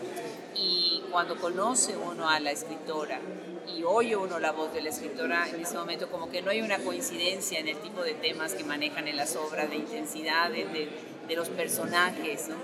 y 0.55 1.03
cuando 1.11 1.37
conoce 1.37 1.95
uno 1.97 2.29
a 2.29 2.39
la 2.39 2.51
escritora 2.51 3.19
y 3.67 3.83
oye 3.83 4.15
uno 4.15 4.39
la 4.39 4.51
voz 4.51 4.73
de 4.73 4.81
la 4.81 4.89
escritora, 4.89 5.47
en 5.49 5.61
ese 5.61 5.75
momento 5.75 6.09
como 6.09 6.29
que 6.29 6.41
no 6.41 6.51
hay 6.51 6.61
una 6.61 6.79
coincidencia 6.79 7.59
en 7.59 7.67
el 7.67 7.77
tipo 7.77 8.01
de 8.01 8.13
temas 8.13 8.53
que 8.53 8.63
manejan 8.63 9.07
en 9.07 9.17
las 9.17 9.35
obras, 9.35 9.69
de 9.69 9.77
intensidad, 9.77 10.49
de, 10.49 10.65
de, 10.65 11.35
los 11.35 11.47
personajes, 11.47 12.49
¿no? 12.49 12.55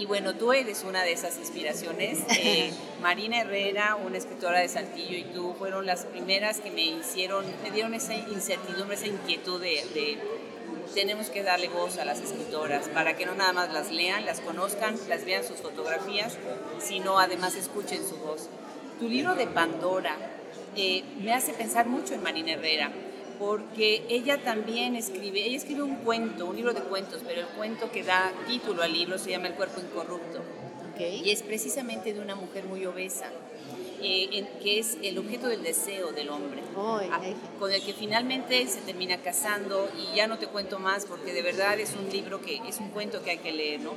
Y 0.00 0.06
bueno, 0.06 0.34
tú 0.34 0.52
eres 0.52 0.84
una 0.84 1.02
de 1.02 1.12
esas 1.12 1.38
inspiraciones. 1.38 2.20
Eh, 2.38 2.70
Marina 3.02 3.40
Herrera, 3.40 3.96
una 3.96 4.16
escritora 4.18 4.60
de 4.60 4.68
Saltillo, 4.68 5.16
y 5.16 5.24
tú 5.24 5.54
fueron 5.58 5.86
las 5.86 6.04
primeras 6.04 6.60
que 6.60 6.70
me 6.70 6.82
hicieron, 6.82 7.44
me 7.62 7.70
dieron 7.72 7.94
esa 7.94 8.14
incertidumbre, 8.14 8.94
esa 8.94 9.08
inquietud 9.08 9.60
de, 9.60 9.84
de 9.94 10.18
tenemos 10.94 11.28
que 11.30 11.42
darle 11.42 11.68
voz 11.68 11.98
a 11.98 12.04
las 12.04 12.20
escritoras 12.20 12.88
para 12.88 13.16
que 13.16 13.26
no 13.26 13.34
nada 13.34 13.52
más 13.52 13.72
las 13.72 13.90
lean, 13.90 14.24
las 14.24 14.40
conozcan, 14.40 14.96
las 15.08 15.24
vean 15.24 15.44
sus 15.44 15.58
fotografías, 15.58 16.36
sino 16.78 17.18
además 17.18 17.54
escuchen 17.54 18.06
su 18.06 18.16
voz. 18.16 18.48
Tu 18.98 19.08
libro 19.08 19.34
de 19.34 19.46
Pandora 19.46 20.16
eh, 20.76 21.04
me 21.20 21.32
hace 21.32 21.52
pensar 21.52 21.86
mucho 21.86 22.14
en 22.14 22.22
Marina 22.22 22.52
Herrera, 22.52 22.90
porque 23.38 24.04
ella 24.08 24.42
también 24.42 24.96
escribe, 24.96 25.44
ella 25.44 25.56
escribe 25.56 25.82
un 25.82 25.96
cuento, 25.96 26.46
un 26.46 26.56
libro 26.56 26.72
de 26.72 26.80
cuentos, 26.80 27.20
pero 27.26 27.42
el 27.42 27.46
cuento 27.48 27.90
que 27.90 28.02
da 28.02 28.32
título 28.46 28.82
al 28.82 28.92
libro 28.92 29.18
se 29.18 29.30
llama 29.30 29.48
El 29.48 29.54
cuerpo 29.54 29.80
incorrupto. 29.80 30.42
Y 30.98 31.30
es 31.30 31.42
precisamente 31.42 32.14
de 32.14 32.20
una 32.20 32.34
mujer 32.34 32.64
muy 32.64 32.86
obesa 32.86 33.30
eh, 34.02 34.46
que 34.62 34.78
es 34.78 34.98
el 35.02 35.18
objeto 35.18 35.48
del 35.48 35.62
deseo 35.62 36.12
del 36.12 36.28
hombre, 36.30 36.62
ah, 36.76 37.20
con 37.58 37.72
el 37.72 37.82
que 37.82 37.92
finalmente 37.92 38.66
se 38.66 38.80
termina 38.80 39.18
casando 39.18 39.88
y 39.96 40.16
ya 40.16 40.26
no 40.26 40.38
te 40.38 40.46
cuento 40.46 40.78
más 40.78 41.06
porque 41.06 41.32
de 41.32 41.42
verdad 41.42 41.78
es 41.78 41.94
un 41.94 42.10
libro 42.10 42.40
que 42.40 42.60
es 42.68 42.78
un 42.78 42.90
cuento 42.90 43.22
que 43.22 43.32
hay 43.32 43.38
que 43.38 43.52
leer, 43.52 43.80
¿no? 43.80 43.94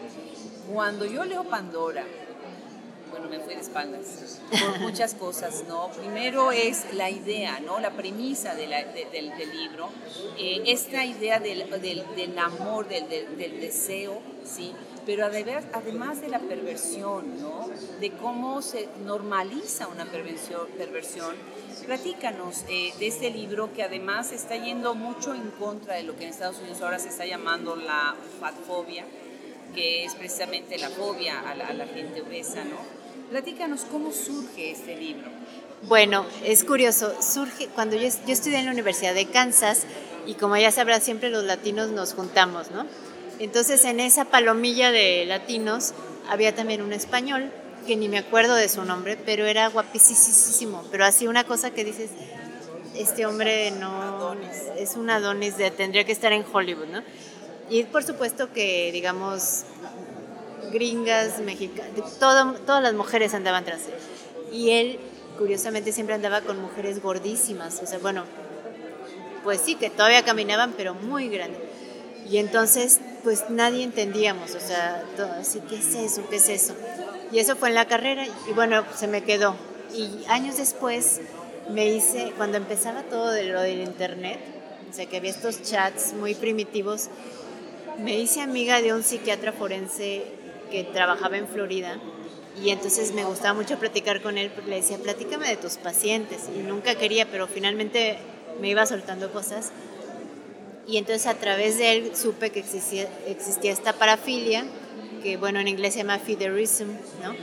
Cuando 0.71 1.05
yo 1.05 1.25
leo 1.25 1.43
Pandora, 1.45 2.05
bueno, 3.09 3.27
me 3.27 3.39
fui 3.39 3.55
de 3.55 3.61
espaldas 3.61 4.39
por 4.49 4.79
muchas 4.79 5.13
cosas, 5.15 5.63
¿no? 5.67 5.89
Primero 5.89 6.51
es 6.51 6.93
la 6.93 7.09
idea, 7.09 7.59
¿no? 7.59 7.79
La 7.79 7.91
premisa 7.91 8.55
de 8.55 8.67
del, 8.67 9.35
del, 9.37 9.57
libro, 9.57 9.89
eh, 10.37 10.61
esta 10.67 11.05
idea 11.05 11.39
del, 11.39 11.69
del 11.69 12.39
amor, 12.39 12.87
del, 12.87 13.59
deseo, 13.59 14.21
¿sí? 14.45 14.73
Pero 15.09 15.25
además 15.25 16.21
de 16.21 16.29
la 16.29 16.37
perversión, 16.37 17.41
¿no? 17.41 17.67
de 17.99 18.11
cómo 18.11 18.61
se 18.61 18.87
normaliza 19.03 19.87
una 19.87 20.05
perversión, 20.05 20.67
perversión 20.77 21.35
platícanos 21.87 22.63
eh, 22.69 22.93
de 22.99 23.07
este 23.07 23.31
libro 23.31 23.73
que 23.73 23.81
además 23.81 24.31
está 24.31 24.55
yendo 24.55 24.93
mucho 24.93 25.33
en 25.33 25.49
contra 25.49 25.95
de 25.95 26.03
lo 26.03 26.15
que 26.15 26.25
en 26.25 26.29
Estados 26.29 26.59
Unidos 26.59 26.79
ahora 26.83 26.99
se 26.99 27.09
está 27.09 27.25
llamando 27.25 27.75
la 27.75 28.13
fatfobia, 28.39 29.03
que 29.73 30.05
es 30.05 30.13
precisamente 30.13 30.77
la 30.77 30.91
fobia 30.91 31.39
a 31.39 31.55
la, 31.55 31.87
gente 31.87 32.21
obesa, 32.21 32.63
¿no? 32.63 32.77
Platícanos 33.31 33.85
cómo 33.85 34.11
surge 34.11 34.69
este 34.69 34.95
libro. 34.95 35.31
Bueno, 35.87 36.23
es 36.43 36.63
curioso, 36.63 37.19
surge 37.19 37.67
cuando 37.69 37.95
yo, 37.95 38.09
yo 38.27 38.33
estudié 38.33 38.59
en 38.59 38.65
la 38.65 38.73
Universidad 38.73 39.15
de 39.15 39.25
Kansas 39.25 39.85
y 40.27 40.35
como 40.35 40.55
ya 40.55 40.71
sabrás, 40.71 41.01
siempre 41.01 41.31
los 41.31 41.45
latinos 41.45 41.89
nos 41.89 42.13
juntamos, 42.13 42.69
¿no? 42.69 42.85
Entonces 43.39 43.85
en 43.85 43.99
esa 43.99 44.25
palomilla 44.25 44.91
de 44.91 45.25
latinos 45.25 45.93
había 46.29 46.53
también 46.53 46.81
un 46.81 46.93
español, 46.93 47.51
que 47.87 47.95
ni 47.95 48.09
me 48.09 48.19
acuerdo 48.19 48.55
de 48.55 48.69
su 48.69 48.83
nombre, 48.83 49.17
pero 49.25 49.45
era 49.45 49.67
guapísimo, 49.69 50.83
pero 50.91 51.05
así 51.05 51.25
una 51.25 51.45
cosa 51.45 51.71
que 51.71 51.83
dices, 51.85 52.09
este 52.95 53.25
hombre 53.25 53.71
no 53.71 54.35
es 54.77 54.95
un 54.95 55.09
Adonis, 55.09 55.57
de, 55.57 55.71
tendría 55.71 56.03
que 56.03 56.11
estar 56.11 56.33
en 56.33 56.43
Hollywood, 56.51 56.87
¿no? 56.87 57.01
Y 57.69 57.83
por 57.83 58.03
supuesto 58.03 58.51
que, 58.51 58.91
digamos, 58.91 59.63
gringas, 60.71 61.39
mexicanas, 61.39 61.91
todas 62.19 62.83
las 62.83 62.93
mujeres 62.93 63.33
andaban 63.33 63.63
tras 63.63 63.81
él. 63.87 63.93
Y 64.51 64.71
él, 64.71 64.99
curiosamente, 65.37 65.91
siempre 65.91 66.15
andaba 66.15 66.41
con 66.41 66.59
mujeres 66.61 67.01
gordísimas, 67.01 67.79
o 67.81 67.85
sea, 67.85 67.99
bueno, 67.99 68.25
pues 69.43 69.61
sí, 69.61 69.75
que 69.75 69.89
todavía 69.89 70.23
caminaban, 70.25 70.73
pero 70.75 70.93
muy 70.93 71.29
grandes. 71.29 71.61
Y 72.29 72.37
entonces 72.37 72.99
pues 73.23 73.49
nadie 73.49 73.83
entendíamos, 73.83 74.55
o 74.55 74.59
sea, 74.59 75.03
todo 75.15 75.31
así, 75.33 75.61
¿qué 75.69 75.75
es 75.75 75.95
eso? 75.95 76.23
¿Qué 76.29 76.37
es 76.37 76.49
eso? 76.49 76.75
Y 77.31 77.39
eso 77.39 77.55
fue 77.55 77.69
en 77.69 77.75
la 77.75 77.85
carrera 77.85 78.25
y 78.49 78.53
bueno, 78.53 78.83
se 78.95 79.07
me 79.07 79.23
quedó. 79.23 79.55
Y 79.93 80.25
años 80.27 80.57
después 80.57 81.21
me 81.69 81.87
hice, 81.87 82.33
cuando 82.37 82.57
empezaba 82.57 83.03
todo 83.03 83.31
de 83.31 83.45
lo 83.45 83.61
del 83.61 83.81
internet, 83.81 84.39
o 84.89 84.93
sea, 84.93 85.05
que 85.05 85.17
había 85.17 85.31
estos 85.31 85.61
chats 85.61 86.13
muy 86.13 86.35
primitivos, 86.35 87.09
me 87.97 88.17
hice 88.17 88.41
amiga 88.41 88.81
de 88.81 88.93
un 88.93 89.03
psiquiatra 89.03 89.51
forense 89.51 90.23
que 90.71 90.83
trabajaba 90.83 91.37
en 91.37 91.47
Florida 91.47 91.99
y 92.63 92.71
entonces 92.71 93.13
me 93.13 93.23
gustaba 93.23 93.53
mucho 93.53 93.77
platicar 93.77 94.21
con 94.21 94.37
él 94.37 94.51
porque 94.53 94.69
le 94.69 94.75
decía, 94.77 94.97
platícame 94.97 95.47
de 95.47 95.57
tus 95.57 95.77
pacientes. 95.77 96.49
Y 96.53 96.59
nunca 96.59 96.95
quería, 96.95 97.25
pero 97.29 97.47
finalmente 97.47 98.17
me 98.59 98.69
iba 98.69 98.85
soltando 98.85 99.31
cosas. 99.31 99.71
Y 100.89 100.97
entonces 100.97 101.27
a 101.27 101.35
través 101.35 101.77
de 101.77 101.91
él 101.91 102.15
supe 102.15 102.49
que 102.49 102.59
existía, 102.59 103.07
existía 103.27 103.71
esta 103.71 103.93
parafilia, 103.93 104.65
que 105.21 105.37
bueno, 105.37 105.59
en 105.59 105.67
inglés 105.67 105.93
se 105.93 105.99
llama 105.99 106.17
fiderism, 106.17 106.87
¿no? 107.23 107.35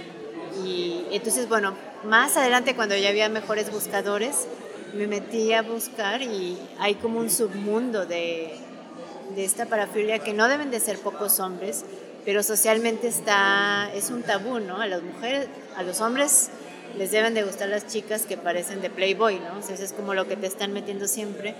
Y 0.66 1.04
entonces, 1.12 1.48
bueno, 1.48 1.76
más 2.04 2.36
adelante 2.36 2.74
cuando 2.74 2.96
ya 2.96 3.10
había 3.10 3.28
mejores 3.28 3.70
buscadores, 3.70 4.48
me 4.96 5.06
metí 5.06 5.52
a 5.52 5.62
buscar 5.62 6.22
y 6.22 6.58
hay 6.80 6.96
como 6.96 7.20
un 7.20 7.30
submundo 7.30 8.04
de, 8.04 8.56
de 9.36 9.44
esta 9.44 9.66
parafilia 9.66 10.18
que 10.18 10.32
no 10.32 10.48
deben 10.48 10.72
de 10.72 10.80
ser 10.80 10.98
pocos 10.98 11.38
hombres, 11.38 11.84
pero 12.24 12.42
socialmente 12.42 13.06
está, 13.06 13.92
es 13.94 14.10
un 14.10 14.24
tabú, 14.24 14.58
¿no? 14.58 14.80
A 14.80 14.88
las 14.88 15.04
mujeres, 15.04 15.46
a 15.76 15.84
los 15.84 16.00
hombres 16.00 16.48
les 16.98 17.12
deben 17.12 17.34
de 17.34 17.44
gustar 17.44 17.68
las 17.68 17.86
chicas 17.86 18.22
que 18.22 18.36
parecen 18.36 18.80
de 18.80 18.90
Playboy, 18.90 19.38
¿no? 19.38 19.58
O 19.60 19.62
sea, 19.62 19.76
eso 19.76 19.84
es 19.84 19.92
como 19.92 20.14
lo 20.14 20.26
que 20.26 20.34
te 20.34 20.48
están 20.48 20.72
metiendo 20.72 21.06
siempre, 21.06 21.54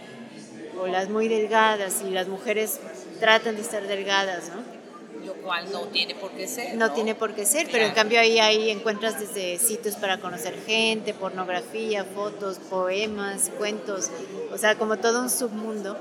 o 0.81 0.87
las 0.87 1.09
muy 1.09 1.29
delgadas, 1.29 2.03
y 2.07 2.11
las 2.11 2.29
mujeres 2.29 2.81
tratan 3.21 3.57
de 3.57 3.63
estar 3.63 3.87
delgadas, 3.87 4.51
¿no? 4.51 4.77
Lo 5.27 5.35
cual 5.35 5.71
no 5.73 5.83
tiene 5.89 6.15
por 6.15 6.31
qué 6.33 6.47
ser. 6.47 6.77
No, 6.77 6.93
tiene 6.93 7.15
por 7.15 7.35
qué 7.35 7.45
ser, 7.45 7.69
pero 7.73 7.85
en 7.85 7.93
cambio 7.93 8.21
ahí, 8.21 8.39
ahí 8.39 8.71
encuentras 8.71 9.19
desde 9.19 9.59
sitios 9.59 9.97
para 9.97 10.21
conocer 10.21 10.55
gente, 10.65 11.15
pornografía, 11.15 12.05
fotos, 12.05 12.59
poemas, 12.59 13.51
cuentos, 13.59 14.11
o 14.53 14.59
sea, 14.59 14.77
como 14.77 14.99
todo 14.99 15.23
un 15.23 15.31
submundo. 15.31 15.99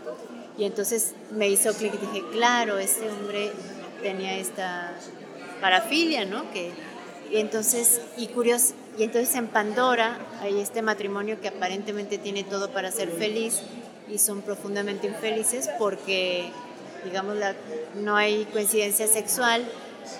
Y 0.57 0.65
entonces 0.65 1.15
me 1.31 1.49
hizo 1.49 1.73
clic 1.73 1.93
y 1.95 1.97
dije, 1.97 2.23
claro, 2.31 2.77
este 2.77 3.09
hombre 3.09 3.51
tenía 4.01 4.37
esta 4.37 4.93
parafilia, 5.59 6.25
¿no? 6.25 6.51
Que, 6.51 6.71
y 7.31 7.37
entonces, 7.37 8.01
y 8.17 8.27
curioso, 8.27 8.75
y 8.97 9.03
entonces 9.03 9.35
en 9.35 9.47
Pandora 9.47 10.19
hay 10.41 10.59
este 10.59 10.81
matrimonio 10.81 11.41
que 11.41 11.47
aparentemente 11.47 12.17
tiene 12.17 12.43
todo 12.43 12.71
para 12.71 12.91
ser 12.91 13.09
feliz 13.09 13.61
y 14.09 14.17
son 14.19 14.41
profundamente 14.41 15.07
infelices 15.07 15.69
porque 15.79 16.51
digamos, 17.05 17.37
la, 17.37 17.55
no 17.95 18.15
hay 18.17 18.45
coincidencia 18.45 19.07
sexual. 19.07 19.63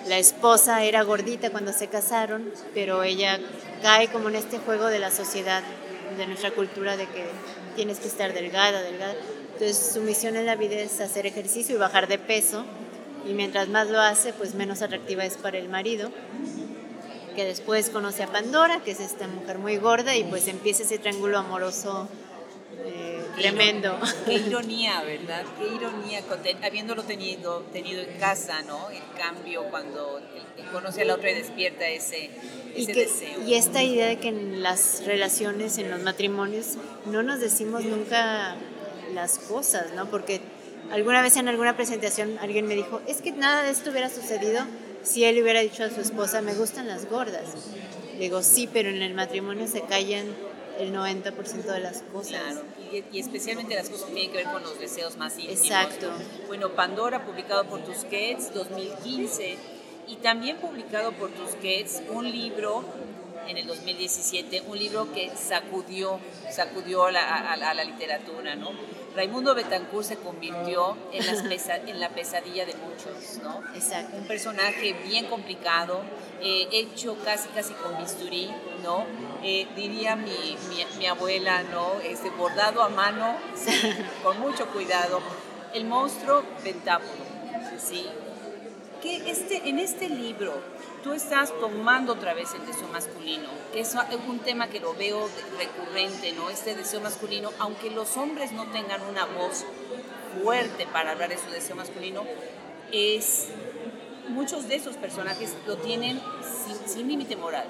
La 0.08 0.18
esposa 0.18 0.84
era 0.84 1.02
gordita 1.02 1.50
cuando 1.50 1.72
se 1.72 1.88
casaron, 1.88 2.50
pero 2.74 3.02
ella 3.02 3.38
cae 3.82 4.08
como 4.08 4.28
en 4.28 4.36
este 4.36 4.58
juego 4.58 4.86
de 4.86 4.98
la 4.98 5.10
sociedad, 5.10 5.62
de 6.16 6.26
nuestra 6.26 6.52
cultura, 6.52 6.96
de 6.96 7.06
que 7.06 7.24
tienes 7.74 7.98
que 7.98 8.08
estar 8.08 8.32
delgada, 8.32 8.82
delgada. 8.82 9.14
Entonces 9.52 9.92
su 9.92 10.00
misión 10.00 10.36
en 10.36 10.46
la 10.46 10.56
vida 10.56 10.76
es 10.76 11.00
hacer 11.00 11.26
ejercicio 11.26 11.76
y 11.76 11.78
bajar 11.78 12.08
de 12.08 12.18
peso, 12.18 12.64
y 13.28 13.32
mientras 13.32 13.68
más 13.68 13.88
lo 13.88 14.00
hace, 14.00 14.32
pues 14.32 14.54
menos 14.54 14.82
atractiva 14.82 15.24
es 15.24 15.36
para 15.36 15.58
el 15.58 15.68
marido 15.68 16.10
que 17.34 17.44
después 17.44 17.90
conoce 17.90 18.22
a 18.22 18.28
Pandora, 18.28 18.80
que 18.82 18.92
es 18.92 19.00
esta 19.00 19.28
mujer 19.28 19.58
muy 19.58 19.76
gorda, 19.76 20.16
y 20.16 20.24
pues 20.24 20.48
empieza 20.48 20.84
ese 20.84 20.98
triángulo 20.98 21.38
amoroso 21.38 22.08
Tremendo. 23.36 23.98
Qué 24.24 24.34
ironía, 24.34 25.02
¿verdad? 25.02 25.44
Qué 25.58 25.66
ironía, 25.66 26.22
habiéndolo 26.62 27.02
tenido, 27.02 27.60
tenido 27.72 28.02
en 28.02 28.18
casa, 28.18 28.62
¿no? 28.62 28.90
El 28.90 29.02
cambio 29.18 29.64
cuando 29.70 30.20
conoce 30.72 31.02
a 31.02 31.04
la 31.04 31.14
otra 31.14 31.30
y 31.30 31.34
despierta 31.34 31.86
ese, 31.86 32.30
ese 32.74 32.92
deseo. 32.92 33.42
Y 33.46 33.54
esta 33.54 33.82
idea 33.82 34.06
de 34.08 34.18
que 34.18 34.28
en 34.28 34.62
las 34.62 35.04
relaciones, 35.04 35.78
en 35.78 35.90
los 35.90 36.00
matrimonios, 36.02 36.76
no 37.06 37.22
nos 37.22 37.40
decimos 37.40 37.84
nunca 37.84 38.56
las 39.14 39.38
cosas, 39.38 39.92
¿no? 39.94 40.10
Porque 40.10 40.40
alguna 40.90 41.22
vez 41.22 41.36
en 41.36 41.48
alguna 41.48 41.76
presentación 41.76 42.38
alguien 42.40 42.66
me 42.66 42.74
dijo, 42.74 43.00
es 43.06 43.22
que 43.22 43.32
nada 43.32 43.62
de 43.62 43.70
esto 43.70 43.90
hubiera 43.90 44.08
sucedido 44.08 44.64
si 45.02 45.24
él 45.24 45.40
hubiera 45.40 45.60
dicho 45.60 45.84
a 45.84 45.90
su 45.90 46.00
esposa, 46.00 46.42
me 46.42 46.54
gustan 46.54 46.88
las 46.88 47.08
gordas. 47.08 47.44
digo, 48.18 48.42
sí, 48.42 48.68
pero 48.72 48.88
en 48.88 49.02
el 49.02 49.14
matrimonio 49.14 49.68
se 49.68 49.82
callan 49.82 50.26
el 50.78 50.94
90% 50.94 51.64
de 51.64 51.80
las 51.80 52.02
cosas. 52.02 52.40
Claro, 52.42 52.62
y, 53.12 53.18
especialmente 53.18 53.74
las 53.74 53.88
cosas 53.88 54.06
que 54.06 54.12
tienen 54.14 54.32
que 54.32 54.38
ver 54.38 54.52
con 54.52 54.62
los 54.62 54.78
deseos 54.78 55.16
más 55.16 55.38
íntimos. 55.38 55.62
Exacto. 55.62 56.10
Bueno, 56.46 56.70
Pandora, 56.70 57.24
publicado 57.24 57.64
por 57.66 57.80
Tusquets, 57.84 58.52
2015, 58.54 59.56
y 60.08 60.16
también 60.16 60.56
publicado 60.58 61.12
por 61.12 61.30
Tusquets 61.30 62.02
un 62.10 62.30
libro 62.30 62.84
en 63.48 63.56
el 63.56 63.66
2017, 63.66 64.62
un 64.66 64.78
libro 64.78 65.12
que 65.12 65.30
sacudió, 65.36 66.20
sacudió 66.50 67.06
a 67.06 67.12
la 67.56 67.84
literatura, 67.84 68.54
¿no? 68.56 68.70
Raimundo 69.16 69.54
Betancourt 69.54 70.06
se 70.06 70.16
convirtió 70.16 70.94
en, 71.10 71.24
en, 71.88 72.00
la 72.00 72.10
pesadilla 72.10 72.66
de 72.66 72.74
muchos, 72.74 73.38
¿no? 73.42 73.62
Exacto. 73.74 74.14
Un 74.14 74.26
personaje 74.26 74.92
bien 75.08 75.24
complicado, 75.26 76.02
eh, 76.42 76.68
hecho 76.70 77.16
casi 77.24 77.48
casi 77.48 77.72
con 77.72 77.96
bisturí, 77.96 78.50
¿no? 78.82 79.06
Eh, 79.42 79.66
diría 79.74 80.16
mi, 80.16 80.58
mi, 80.98 81.06
abuela, 81.06 81.62
¿no? 81.62 81.94
Este, 82.04 82.28
bordado 82.28 82.82
a 82.82 82.90
mano, 82.90 83.36
con 84.22 84.38
mucho 84.38 84.66
cuidado. 84.66 85.20
El 85.72 85.86
monstruo 85.86 86.42
pentápodo, 86.62 87.08
¿sí? 87.78 88.06
Que 89.02 89.30
este, 89.30 89.66
en 89.66 89.78
este 89.78 90.10
libro 90.10 90.60
tú 91.02 91.12
estás 91.12 91.52
tomando 91.60 92.12
otra 92.12 92.34
vez 92.34 92.54
el 92.54 92.66
deseo 92.66 92.88
masculino, 92.88 93.48
que 93.72 93.80
es 93.80 93.94
un 94.26 94.38
tema 94.40 94.68
que 94.68 94.80
lo 94.80 94.94
veo 94.94 95.28
recurrente, 95.58 96.32
¿no? 96.32 96.50
Este 96.50 96.74
deseo 96.74 97.00
masculino, 97.00 97.50
aunque 97.58 97.90
los 97.90 98.16
hombres 98.16 98.52
no 98.52 98.66
tengan 98.66 99.02
una 99.02 99.24
voz 99.24 99.64
fuerte 100.42 100.86
para 100.86 101.12
hablar 101.12 101.30
de 101.30 101.38
su 101.38 101.50
deseo 101.50 101.76
masculino, 101.76 102.24
es 102.92 103.48
muchos 104.28 104.68
de 104.68 104.76
esos 104.76 104.96
personajes 104.96 105.54
lo 105.66 105.76
tienen 105.76 106.20
sin, 106.86 107.08
límite 107.08 107.36
moral. 107.36 107.66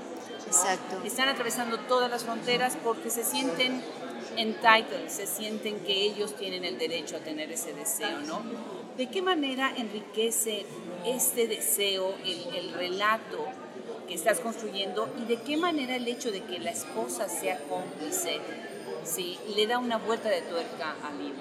Exacto. 0.46 1.02
Están 1.04 1.28
atravesando 1.28 1.78
todas 1.80 2.10
las 2.10 2.24
fronteras 2.24 2.76
porque 2.82 3.10
se 3.10 3.24
sienten 3.24 3.82
entitled, 4.36 5.08
se 5.08 5.26
sienten 5.26 5.80
que 5.80 5.92
ellos 5.92 6.36
tienen 6.36 6.64
el 6.64 6.78
derecho 6.78 7.16
a 7.16 7.20
tener 7.20 7.50
ese 7.50 7.72
deseo, 7.72 8.20
¿no? 8.20 8.42
¿De 8.96 9.08
qué 9.10 9.20
manera 9.20 9.72
enriquece 9.76 10.64
este 11.04 11.46
deseo, 11.46 12.14
el, 12.24 12.72
relato 12.72 13.44
que 14.08 14.14
estás 14.14 14.40
construyendo 14.40 15.08
y 15.20 15.26
de 15.26 15.36
qué 15.42 15.56
manera 15.56 15.96
el 15.96 16.08
hecho 16.08 16.30
de 16.30 16.42
que 16.42 16.58
la 16.58 16.70
esposa 16.70 17.28
sea 17.28 17.58
cómplice 17.68 18.40
sí, 19.04 19.38
le 19.54 19.66
da 19.66 19.78
una 19.78 19.98
vuelta 19.98 20.28
de 20.28 20.40
tuerca 20.42 20.96
a 21.04 21.10
mí? 21.10 21.32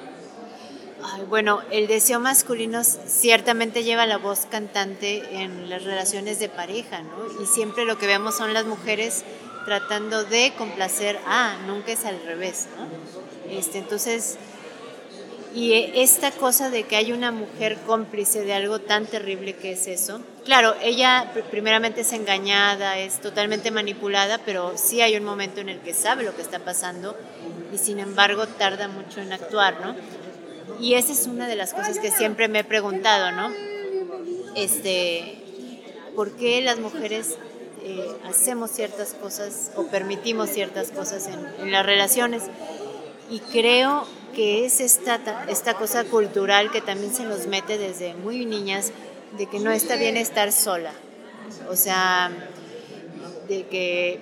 bueno, 1.30 1.62
el 1.72 1.88
deseo 1.88 2.20
masculino 2.20 2.84
ciertamente 2.84 3.84
lleva 3.84 4.06
la 4.06 4.18
voz 4.18 4.48
cantante 4.48 5.24
en 5.42 5.70
las 5.70 5.84
relaciones 5.84 6.40
de 6.40 6.50
pareja, 6.50 7.04
¿no? 7.04 7.44
Y 7.44 7.46
siempre 7.46 7.86
lo 7.86 7.98
que 7.98 8.08
vemos 8.08 8.36
son 8.36 8.54
las 8.54 8.66
mujeres 8.66 9.24
tratando 9.66 10.24
de 10.24 10.54
complacer, 10.58 11.20
ah, 11.28 11.58
nunca 11.68 11.92
es 11.92 12.06
al 12.06 12.22
revés, 12.24 12.68
¿no? 12.78 12.88
Este, 13.52 13.78
entonces, 13.78 14.38
y 15.56 15.72
esta 15.96 16.32
cosa 16.32 16.70
de 16.70 16.84
que 16.84 16.98
hay 16.98 17.14
una 17.14 17.32
mujer 17.32 17.78
cómplice 17.88 18.44
de 18.44 18.54
algo 18.54 18.80
tan 18.80 19.06
terrible 19.06 19.56
que 19.56 19.72
es 19.72 19.88
eso. 19.88 20.20
Claro, 20.44 20.76
ella 20.84 21.32
primeramente 21.50 22.02
es 22.02 22.12
engañada, 22.12 23.00
es 23.00 23.22
totalmente 23.22 23.72
manipulada, 23.72 24.38
pero 24.46 24.74
sí 24.76 25.00
hay 25.00 25.16
un 25.16 25.24
momento 25.24 25.62
en 25.62 25.70
el 25.70 25.80
que 25.80 25.94
sabe 25.94 26.24
lo 26.24 26.36
que 26.36 26.42
está 26.42 26.60
pasando 26.60 27.16
y 27.74 27.78
sin 27.78 28.00
embargo 28.00 28.48
tarda 28.48 28.90
mucho 28.90 29.22
en 29.22 29.32
actuar, 29.32 29.80
¿no? 29.80 29.96
Y 30.82 30.96
esa 30.96 31.14
es 31.14 31.26
una 31.26 31.48
de 31.48 31.56
las 31.56 31.74
cosas 31.74 32.00
que 32.00 32.12
siempre 32.12 32.50
me 32.50 32.60
he 32.60 32.64
preguntado, 32.66 33.32
¿no? 33.32 33.50
Este, 34.58 35.38
¿por 36.18 36.36
qué 36.36 36.62
las 36.62 36.80
mujeres 36.80 37.38
eh, 37.82 38.06
hacemos 38.28 38.72
ciertas 38.72 39.14
cosas 39.14 39.72
o 39.78 39.88
permitimos 39.88 40.50
ciertas 40.50 40.92
cosas 40.92 41.28
en, 41.28 41.40
en 41.62 41.72
las 41.72 41.86
relaciones? 41.86 42.44
Y 43.30 43.40
creo 43.40 44.06
que 44.36 44.66
es 44.66 44.82
esta, 44.82 45.46
esta 45.48 45.76
cosa 45.76 46.04
cultural 46.04 46.70
que 46.72 46.82
también 46.82 47.14
se 47.14 47.24
nos 47.24 47.48
mete 47.48 47.78
desde 47.78 48.14
muy 48.14 48.46
niñas, 48.46 48.92
de 49.38 49.48
que 49.48 49.60
no 49.60 49.72
está 49.72 49.96
bien 49.96 50.18
estar 50.18 50.52
sola. 50.52 50.92
O 51.70 51.76
sea, 51.76 52.32
de 53.48 53.66
que, 53.68 54.20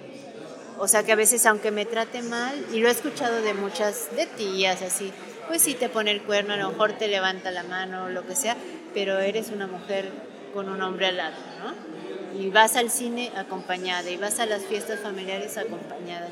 o 0.78 0.88
sea, 0.88 1.04
que 1.04 1.12
a 1.12 1.16
veces 1.16 1.46
aunque 1.46 1.72
me 1.72 1.86
trate 1.86 2.22
mal, 2.22 2.66
y 2.72 2.80
lo 2.80 2.88
he 2.88 2.92
escuchado 2.92 3.42
de 3.42 3.54
muchas, 3.54 4.16
de 4.16 4.28
tías 4.28 4.82
así, 4.82 5.12
pues 5.48 5.62
sí 5.62 5.74
te 5.74 5.90
pone 5.90 6.12
el 6.12 6.22
cuerno, 6.22 6.54
a 6.54 6.58
lo 6.58 6.70
mejor 6.70 6.94
te 6.94 7.08
levanta 7.08 7.52
la 7.52 7.64
mano, 7.64 8.10
lo 8.10 8.26
que 8.26 8.36
sea, 8.36 8.56
pero 8.94 9.20
eres 9.20 9.50
una 9.50 9.68
mujer 9.68 10.10
con 10.54 10.70
un 10.70 10.82
hombre 10.82 11.08
al 11.08 11.18
lado, 11.18 11.36
¿no? 11.64 12.40
Y 12.40 12.50
vas 12.50 12.76
al 12.76 12.90
cine 12.90 13.32
acompañada, 13.36 14.10
y 14.10 14.18
vas 14.18 14.40
a 14.40 14.46
las 14.46 14.64
fiestas 14.64 15.00
familiares 15.00 15.58
acompañadas. 15.58 16.32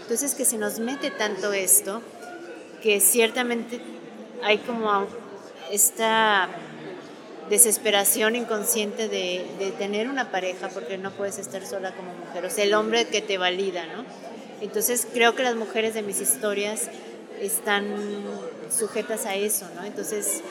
Entonces 0.00 0.34
que 0.34 0.44
se 0.44 0.58
nos 0.58 0.78
mete 0.78 1.10
tanto 1.10 1.52
esto, 1.52 2.02
que 2.82 3.00
ciertamente 3.00 3.80
hay 4.42 4.58
como 4.58 5.06
esta 5.70 6.48
desesperación 7.48 8.36
inconsciente 8.36 9.08
de, 9.08 9.72
tener 9.78 10.08
una 10.08 10.30
pareja 10.30 10.68
porque 10.68 10.98
no 10.98 11.10
puedes 11.12 11.38
estar 11.38 11.64
sola 11.64 11.94
como 11.94 12.14
mujer, 12.14 12.44
o 12.44 12.50
sea, 12.50 12.64
el 12.64 12.74
hombre 12.74 13.06
que 13.06 13.20
te 13.20 13.38
valida, 13.38 13.86
¿no? 13.86 14.04
Entonces 14.60 15.06
creo 15.12 15.34
que 15.34 15.42
las 15.42 15.56
mujeres 15.56 15.94
de 15.94 16.02
mis 16.02 16.20
historias 16.20 16.88
están 17.40 17.84
sujetas 18.70 19.26
a 19.26 19.34
eso, 19.34 19.66
¿no? 19.74 19.84
Entonces, 19.84 20.42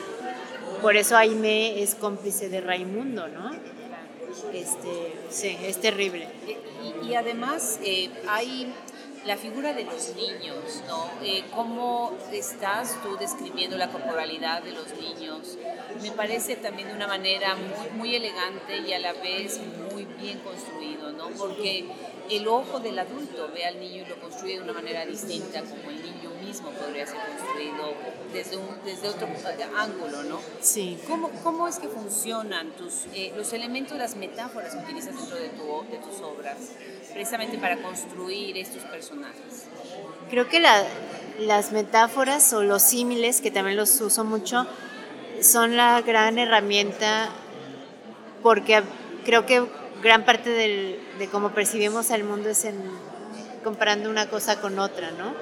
por 0.80 0.96
eso 0.96 1.16
Aime 1.16 1.82
es 1.82 1.94
cómplice 1.94 2.48
de 2.48 2.60
Raimundo, 2.60 3.28
¿no? 3.28 3.52
Este, 4.52 5.14
sí, 5.30 5.56
es 5.62 5.80
terrible. 5.80 6.28
Y, 7.02 7.08
y 7.08 7.14
además 7.14 7.78
eh, 7.84 8.10
hay 8.28 8.72
la 9.26 9.36
figura 9.36 9.72
de 9.72 9.84
los 9.84 10.14
niños, 10.16 10.82
¿no? 10.88 11.10
Eh, 11.22 11.44
¿Cómo 11.54 12.12
estás 12.32 13.00
tú 13.02 13.16
describiendo 13.16 13.76
la 13.76 13.90
corporalidad 13.90 14.62
de 14.62 14.72
los 14.72 14.86
niños? 14.94 15.58
Me 16.02 16.10
parece 16.10 16.56
también 16.56 16.88
de 16.88 16.94
una 16.94 17.06
manera 17.06 17.54
muy, 17.54 17.90
muy 17.98 18.16
elegante 18.16 18.78
y 18.78 18.92
a 18.92 18.98
la 18.98 19.12
vez 19.12 19.60
muy 19.92 20.04
bien 20.04 20.40
construido, 20.40 21.12
¿no? 21.12 21.28
Porque 21.30 21.86
el 22.30 22.48
ojo 22.48 22.80
del 22.80 22.98
adulto 22.98 23.50
ve 23.54 23.64
al 23.64 23.78
niño 23.78 24.02
y 24.02 24.06
lo 24.06 24.20
construye 24.20 24.56
de 24.56 24.62
una 24.62 24.72
manera 24.72 25.06
distinta, 25.06 25.60
como 25.60 25.90
el 25.90 26.02
niño 26.02 26.30
mismo 26.44 26.70
podría 26.70 27.06
ser 27.06 27.18
construido 27.18 27.94
desde, 28.32 28.56
un, 28.56 28.68
desde 28.84 29.08
otro 29.08 29.28
ángulo, 29.76 30.22
¿no? 30.24 30.40
Sí. 30.60 30.98
¿Cómo, 31.06 31.30
cómo 31.42 31.68
es 31.68 31.78
que 31.78 31.88
funcionan 31.88 32.72
tus, 32.72 33.06
eh, 33.14 33.32
los 33.36 33.52
elementos, 33.52 33.96
las 33.96 34.16
metáforas 34.16 34.74
que 34.74 34.82
utilizas 34.82 35.16
dentro 35.16 35.36
de, 35.36 35.48
tu, 35.50 35.84
de 35.90 35.98
tus 35.98 36.20
obras, 36.20 36.58
precisamente 37.12 37.58
para 37.58 37.76
construir 37.76 38.56
estos 38.56 38.82
personajes? 38.82 39.66
Creo 40.30 40.48
que 40.48 40.60
la, 40.60 40.84
las 41.38 41.72
metáforas 41.72 42.52
o 42.52 42.62
los 42.62 42.82
símiles, 42.82 43.40
que 43.40 43.50
también 43.50 43.76
los 43.76 44.00
uso 44.00 44.24
mucho, 44.24 44.66
son 45.40 45.76
la 45.76 46.00
gran 46.02 46.38
herramienta 46.38 47.30
porque 48.42 48.82
creo 49.24 49.46
que 49.46 49.64
gran 50.02 50.24
parte 50.24 50.50
del, 50.50 50.98
de 51.18 51.28
cómo 51.28 51.50
percibimos 51.50 52.10
al 52.10 52.24
mundo 52.24 52.48
es 52.48 52.64
en, 52.64 52.76
comparando 53.62 54.10
una 54.10 54.28
cosa 54.28 54.60
con 54.60 54.78
otra, 54.78 55.10
¿no? 55.12 55.34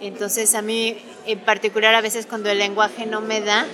Entonces 0.00 0.54
a 0.54 0.62
mí 0.62 0.98
en 1.26 1.38
particular 1.40 1.94
a 1.94 2.00
veces 2.00 2.26
cuando 2.26 2.50
el 2.50 2.58
lenguaje 2.58 3.06
no 3.06 3.20
me 3.20 3.40
da, 3.40 3.66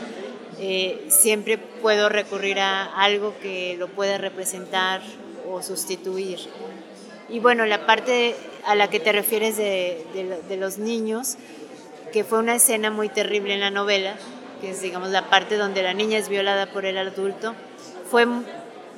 eh, 0.59 1.05
siempre 1.09 1.59
puedo 1.59 2.09
recurrir 2.09 2.61
a 2.61 2.85
algo 2.85 3.35
que 3.41 3.77
lo 3.79 3.89
pueda 3.89 4.19
representar 4.19 5.03
o 5.49 5.63
sustituir. 5.63 6.39
Y 7.33 7.41
bueno, 7.41 7.65
la 7.65 7.87
parte 7.87 8.37
a 8.67 8.75
la 8.75 8.91
que 8.91 9.01
te 9.01 9.11
refieres 9.11 9.57
de, 9.57 10.05
los 10.59 10.77
niños, 10.77 11.39
que 12.13 12.25
fue 12.25 12.39
una 12.39 12.57
escena 12.57 12.91
muy 12.91 13.09
terrible 13.09 13.55
en 13.55 13.61
la 13.61 13.71
novela, 13.71 14.17
que 14.61 14.73
es 14.73 14.83
digamos 14.83 15.09
la 15.09 15.31
parte 15.31 15.57
donde 15.57 15.83
la 15.83 15.95
niña 15.95 16.19
es 16.19 16.29
violada 16.29 16.67
por 16.67 16.85
el 16.85 16.99
adulto, 16.99 17.55
fue 18.11 18.27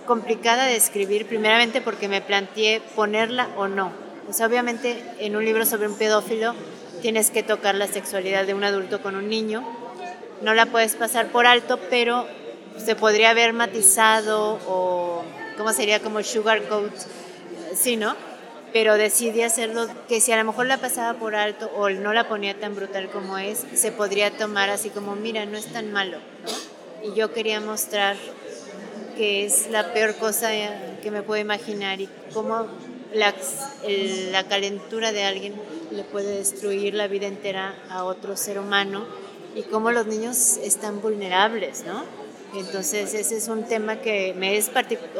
complicada 0.04 0.66
de 0.66 0.74
escribir, 0.74 1.28
primeramente 1.28 1.80
porque 1.80 2.08
me 2.08 2.20
planteé 2.22 2.82
ponerla 2.96 3.50
o 3.56 3.68
no. 3.68 3.92
O 4.28 4.32
sea, 4.32 4.48
obviamente 4.48 5.00
en 5.20 5.36
un 5.36 5.44
libro 5.44 5.64
sobre 5.64 5.86
un 5.86 5.96
pedófilo 5.96 6.56
tienes 7.02 7.30
que 7.30 7.44
tocar 7.44 7.76
la 7.76 7.86
sexualidad 7.86 8.46
de 8.46 8.54
un 8.54 8.64
adulto 8.64 9.00
con 9.00 9.14
un 9.14 9.28
niño. 9.28 9.62
No 10.42 10.54
la 10.54 10.66
puedes 10.66 10.96
pasar 10.96 11.28
por 11.28 11.46
alto, 11.46 11.78
pero 11.88 12.26
se 12.84 12.96
podría 12.96 13.30
haber 13.30 13.52
matizado 13.52 14.58
o, 14.66 15.22
¿cómo 15.56 15.72
sería? 15.72 16.00
Como 16.00 16.20
sugarcoat, 16.24 16.92
sí, 17.76 17.96
¿no? 17.96 18.14
Pero 18.72 18.94
decidí 18.94 19.42
hacerlo 19.42 19.86
que 20.08 20.20
si 20.20 20.32
a 20.32 20.36
lo 20.36 20.44
mejor 20.44 20.66
la 20.66 20.78
pasaba 20.78 21.18
por 21.18 21.36
alto 21.36 21.70
o 21.76 21.88
no 21.90 22.12
la 22.12 22.28
ponía 22.28 22.58
tan 22.58 22.74
brutal 22.74 23.08
como 23.10 23.38
es, 23.38 23.64
se 23.74 23.92
podría 23.92 24.36
tomar 24.36 24.70
así 24.70 24.90
como, 24.90 25.14
mira, 25.14 25.46
no 25.46 25.56
es 25.56 25.66
tan 25.66 25.92
malo, 25.92 26.18
¿no? 26.18 27.08
Y 27.08 27.14
yo 27.14 27.32
quería 27.32 27.60
mostrar 27.60 28.16
que 29.16 29.44
es 29.44 29.70
la 29.70 29.92
peor 29.92 30.16
cosa 30.16 30.50
que 31.02 31.10
me 31.10 31.22
puedo 31.22 31.40
imaginar 31.40 32.00
y 32.00 32.08
cómo 32.32 32.66
la, 33.14 33.32
calentura 34.48 35.12
de 35.12 35.24
alguien 35.24 35.54
le 35.92 36.02
puede 36.02 36.38
destruir 36.38 36.94
la 36.94 37.06
vida 37.06 37.26
entera 37.26 37.74
a 37.88 38.04
otro 38.04 38.36
ser 38.36 38.58
humano 38.58 39.06
y 39.54 39.62
cómo 39.62 39.92
los 39.92 40.06
niños 40.06 40.58
están 40.62 41.00
vulnerables, 41.00 41.84
¿no? 41.86 42.02
Entonces 42.54 43.14
ese 43.14 43.36
es 43.36 43.48
un 43.48 43.64
tema 43.64 44.00
que 44.00 44.34
me 44.34 44.56
es 44.56 44.70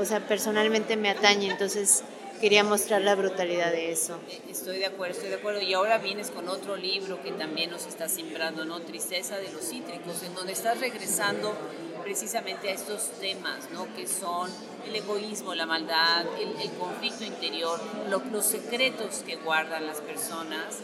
o 0.01 0.05
sea, 0.05 0.21
personalmente 0.27 0.97
me 0.97 1.11
atañe, 1.11 1.51
entonces 1.51 2.05
quería 2.44 2.62
mostrar 2.62 3.00
la 3.00 3.14
brutalidad 3.14 3.72
de 3.72 3.90
eso. 3.90 4.18
Estoy 4.50 4.76
de 4.76 4.85
acuerdo, 4.85 5.14
estoy 5.14 5.30
de 5.30 5.37
acuerdo. 5.37 5.62
Y 5.62 5.72
ahora 5.72 5.96
vienes 5.96 6.30
con 6.30 6.46
otro 6.50 6.76
libro 6.76 7.22
que 7.22 7.33
también 7.33 7.70
nos 7.70 7.87
está 7.87 8.07
sembrando, 8.07 8.66
¿no? 8.66 8.80
Tristeza 8.80 9.38
de 9.38 9.50
los 9.50 9.62
cítricos, 9.62 10.22
en 10.22 10.35
donde 10.35 10.52
estás 10.52 10.78
regresando 10.78 11.57
precisamente 12.02 12.68
a 12.68 12.72
estos 12.72 13.12
temas, 13.18 13.70
¿no? 13.72 13.87
Que 13.96 14.07
son 14.07 14.50
el 14.87 14.94
egoísmo, 14.94 15.54
la 15.54 15.64
maldad, 15.64 16.26
el, 16.38 16.61
el 16.61 16.70
conflicto 16.76 17.24
interior, 17.24 17.80
lo, 18.11 18.18
los 18.30 18.44
secretos 18.44 19.22
que 19.24 19.37
guardan 19.37 19.87
las 19.87 20.02
personas, 20.02 20.80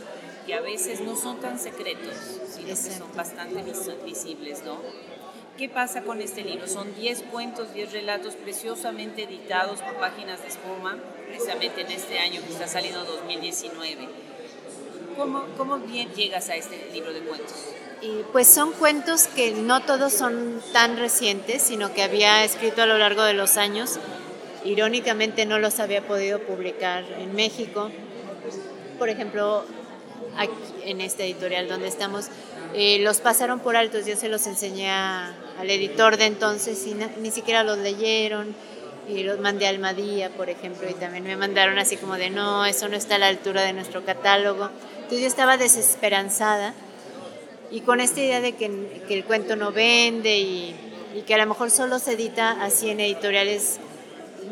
que 0.46 0.54
a 0.54 0.62
veces 0.62 1.02
no 1.02 1.14
son 1.14 1.40
tan 1.40 1.58
secretos, 1.58 2.16
sino 2.48 2.68
que 2.68 2.76
son 2.76 3.14
bastante 3.14 3.62
visibles, 4.06 4.64
¿no? 4.64 4.78
¿Qué 5.58 5.68
pasa 5.68 6.04
con 6.04 6.22
este 6.22 6.42
libro? 6.42 6.66
Son 6.66 6.94
10 6.94 7.24
cuentos, 7.24 7.74
10 7.74 7.92
relatos 7.92 8.34
preciosamente 8.34 9.24
editados 9.24 9.82
por 9.82 9.96
páginas 9.96 10.40
de 10.40 10.48
espuma, 10.48 10.96
precisamente 11.30 11.82
en 11.82 11.90
este 11.92 12.18
año 12.18 12.40
que 12.44 12.52
está 12.52 12.66
saliendo 12.66 13.04
2019. 13.04 14.08
¿Cómo, 15.16 15.44
cómo 15.56 15.78
bien 15.78 16.12
llegas 16.14 16.48
a 16.48 16.56
este 16.56 16.90
libro 16.92 17.12
de 17.12 17.20
cuentos? 17.20 17.54
Y 18.02 18.22
pues 18.32 18.48
son 18.48 18.72
cuentos 18.72 19.26
que 19.26 19.52
no 19.52 19.82
todos 19.82 20.12
son 20.12 20.60
tan 20.72 20.96
recientes, 20.96 21.62
sino 21.62 21.92
que 21.92 22.02
había 22.02 22.44
escrito 22.44 22.82
a 22.82 22.86
lo 22.86 22.98
largo 22.98 23.22
de 23.22 23.34
los 23.34 23.56
años. 23.56 23.98
Irónicamente 24.64 25.46
no 25.46 25.58
los 25.58 25.78
había 25.80 26.06
podido 26.06 26.40
publicar 26.40 27.04
en 27.18 27.34
México. 27.34 27.90
Por 28.98 29.08
ejemplo, 29.08 29.64
aquí, 30.36 30.52
en 30.84 31.00
esta 31.00 31.24
editorial 31.24 31.68
donde 31.68 31.88
estamos, 31.88 32.26
eh, 32.74 32.98
los 33.00 33.20
pasaron 33.20 33.60
por 33.60 33.76
altos, 33.76 34.06
yo 34.06 34.16
se 34.16 34.28
los 34.28 34.46
enseñé 34.46 34.90
a, 34.90 35.34
al 35.58 35.70
editor 35.70 36.16
de 36.16 36.26
entonces 36.26 36.86
y 36.86 36.94
na, 36.94 37.10
ni 37.20 37.30
siquiera 37.30 37.62
los 37.64 37.78
leyeron 37.78 38.54
y 39.10 39.22
los 39.22 39.40
mandé 39.40 39.66
a 39.66 39.70
Almadía, 39.70 40.30
por 40.30 40.48
ejemplo, 40.48 40.88
y 40.88 40.94
también 40.94 41.24
me 41.24 41.36
mandaron 41.36 41.78
así 41.78 41.96
como 41.96 42.14
de 42.14 42.30
no, 42.30 42.64
eso 42.64 42.88
no 42.88 42.96
está 42.96 43.16
a 43.16 43.18
la 43.18 43.28
altura 43.28 43.62
de 43.62 43.72
nuestro 43.72 44.04
catálogo. 44.04 44.70
Entonces 44.94 45.20
yo 45.20 45.26
estaba 45.26 45.56
desesperanzada 45.56 46.74
y 47.70 47.80
con 47.80 48.00
esta 48.00 48.20
idea 48.20 48.40
de 48.40 48.52
que, 48.52 49.02
que 49.06 49.14
el 49.14 49.24
cuento 49.24 49.56
no 49.56 49.72
vende 49.72 50.38
y, 50.38 50.74
y, 51.14 51.22
que 51.22 51.34
a 51.34 51.38
lo 51.38 51.46
mejor 51.46 51.70
solo 51.70 51.98
se 51.98 52.12
edita 52.12 52.62
así 52.62 52.90
en 52.90 53.00
editoriales 53.00 53.78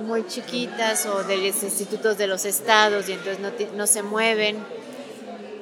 muy 0.05 0.27
chiquitas 0.27 1.07
o 1.07 1.25
de 1.25 1.37
los 1.39 1.63
institutos 1.63 2.19
de 2.19 2.27
los 2.27 2.45
estados 2.45 3.09
y 3.09 3.13
entonces 3.13 3.41
no, 3.41 3.51
no 3.77 3.87
se 3.87 4.03
mueven 4.03 4.57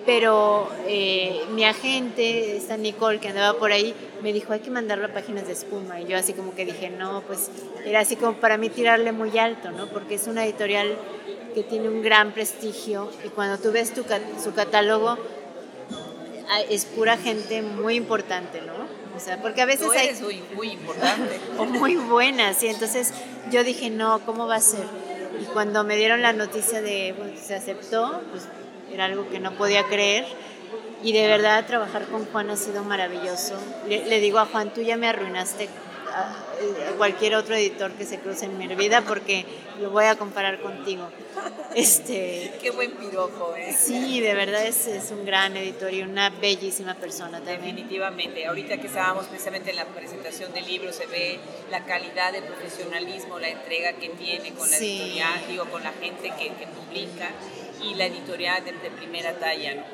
pero 0.07 0.71
eh, 0.87 1.43
mi 1.51 1.65
agente, 1.65 2.57
esta 2.57 2.77
Nicole 2.77 3.19
que 3.19 3.29
andaba 3.29 3.59
por 3.59 3.73
ahí, 3.73 3.93
me 4.23 4.33
dijo 4.33 4.53
hay 4.53 4.61
que 4.61 4.71
mandarlo 4.71 5.07
a 5.07 5.09
páginas 5.13 5.47
de 5.47 5.53
espuma 5.53 6.01
y 6.01 6.07
yo 6.07 6.17
así 6.17 6.33
como 6.33 6.55
que 6.55 6.65
dije 6.65 6.89
no, 6.89 7.23
pues 7.27 7.51
era 7.85 8.01
así 8.01 8.17
como 8.17 8.35
para 8.35 8.57
mí 8.57 8.71
tirarle 8.71 9.13
muy 9.13 9.37
alto, 9.37 9.73
¿no? 9.73 9.89
Porque 9.89 10.15
es 10.15 10.29
una 10.29 10.45
editorial 10.45 10.97
que 11.55 11.65
tiene 11.65 11.89
un 11.89 12.03
gran 12.03 12.33
prestigio 12.33 13.11
y 13.25 13.29
cuando 13.31 13.59
tú 13.59 13.73
ves 13.73 13.93
tu, 13.93 14.05
su 14.43 14.55
catálogo 14.55 15.19
es 16.71 16.85
pura 16.85 17.17
gente 17.17 17.63
muy 17.63 17.97
importante, 17.97 18.63
¿no? 18.63 18.75
O 19.17 19.21
sea, 19.21 19.41
porque 19.41 19.63
a 19.63 19.67
veces 19.67 19.89
hay... 19.91 20.15
muy, 20.23 20.43
muy 20.55 20.71
importante. 20.73 21.41
o 21.59 21.65
muy 21.65 21.97
buena, 21.97 22.53
sí. 22.53 22.69
Entonces 22.69 23.13
yo 23.51 23.65
dije, 23.65 23.91
no, 23.91 24.21
¿cómo 24.27 24.47
va 24.47 24.57
a 24.57 24.61
ser? 24.61 24.85
Y 25.41 25.45
cuando 25.47 25.83
me 25.85 25.97
dieron 25.97 26.23
la 26.23 26.33
noticia 26.33 26.83
de, 26.83 27.15
bueno, 27.17 27.33
se 27.43 27.55
aceptó, 27.55 28.21
pues 28.31 28.47
era 28.93 29.07
algo 29.07 29.29
que 29.29 29.41
no 29.41 29.53
podía 29.53 29.85
creer. 29.85 30.27
Y 31.03 31.13
de 31.13 31.27
verdad 31.27 31.67
trabajar 31.67 32.07
con 32.07 32.25
Juan 32.27 32.51
ha 32.51 32.57
sido 32.57 32.83
maravilloso. 32.83 33.55
Le, 33.89 34.07
le 34.07 34.21
digo 34.21 34.39
a 34.39 34.47
Juan, 34.47 34.73
tú 34.73 34.81
ya 34.81 34.97
me 34.97 35.09
arruinaste 35.09 35.69
a, 36.13 36.31
a, 36.91 36.93
cualquier 36.97 37.35
otro 37.35 37.55
editor 37.55 37.93
que 37.93 38.05
se 38.05 38.19
cruce 38.19 38.47
en 38.47 38.57
mi 38.59 38.67
vida 38.75 39.03
porque 39.03 39.45
lo 39.81 39.91
voy 39.91 40.05
a 40.07 40.17
comparar 40.17 40.61
contigo. 40.61 41.09
Este, 41.75 42.55
Qué 42.63 42.71
buen 42.71 42.93
piropo, 42.93 43.55
¿eh? 43.55 43.77
Sí, 43.79 44.21
de 44.23 44.33
verdad 44.33 44.65
es, 44.65 44.87
es, 44.87 45.11
un 45.11 45.27
gran 45.27 45.55
editor 45.59 45.93
y 45.93 46.01
una 46.01 46.31
bellísima 46.31 46.95
persona 46.95 47.37
también. 47.37 47.77
Definitivamente. 47.77 48.47
Ahorita 48.47 48.79
que 48.79 48.87
estábamos 48.87 49.27
precisamente 49.27 49.71
en 49.71 49.77
la 49.77 49.85
presentación 49.85 50.55
del 50.55 50.67
libro 50.67 50.91
se 50.91 51.05
ve 51.05 51.39
la 51.71 51.85
calidad 51.85 52.33
de 52.33 52.41
profesionalismo, 52.41 53.39
la 53.39 53.51
entrega 53.51 53.93
que 53.93 54.09
tiene 54.09 54.55
con 54.55 54.71
la 54.71 54.77
sí. 54.79 55.03
editorial, 55.03 55.41
digo, 55.51 55.65
con 55.67 55.83
la 55.83 55.93
gente 55.93 56.33
que, 56.39 56.55
que 56.55 56.67
publica 56.67 57.31
y 57.83 57.95
la 57.95 58.07
editorial 58.07 58.65
de, 58.65 58.73
de 58.73 58.91
primera 58.91 59.39
talla. 59.39 59.85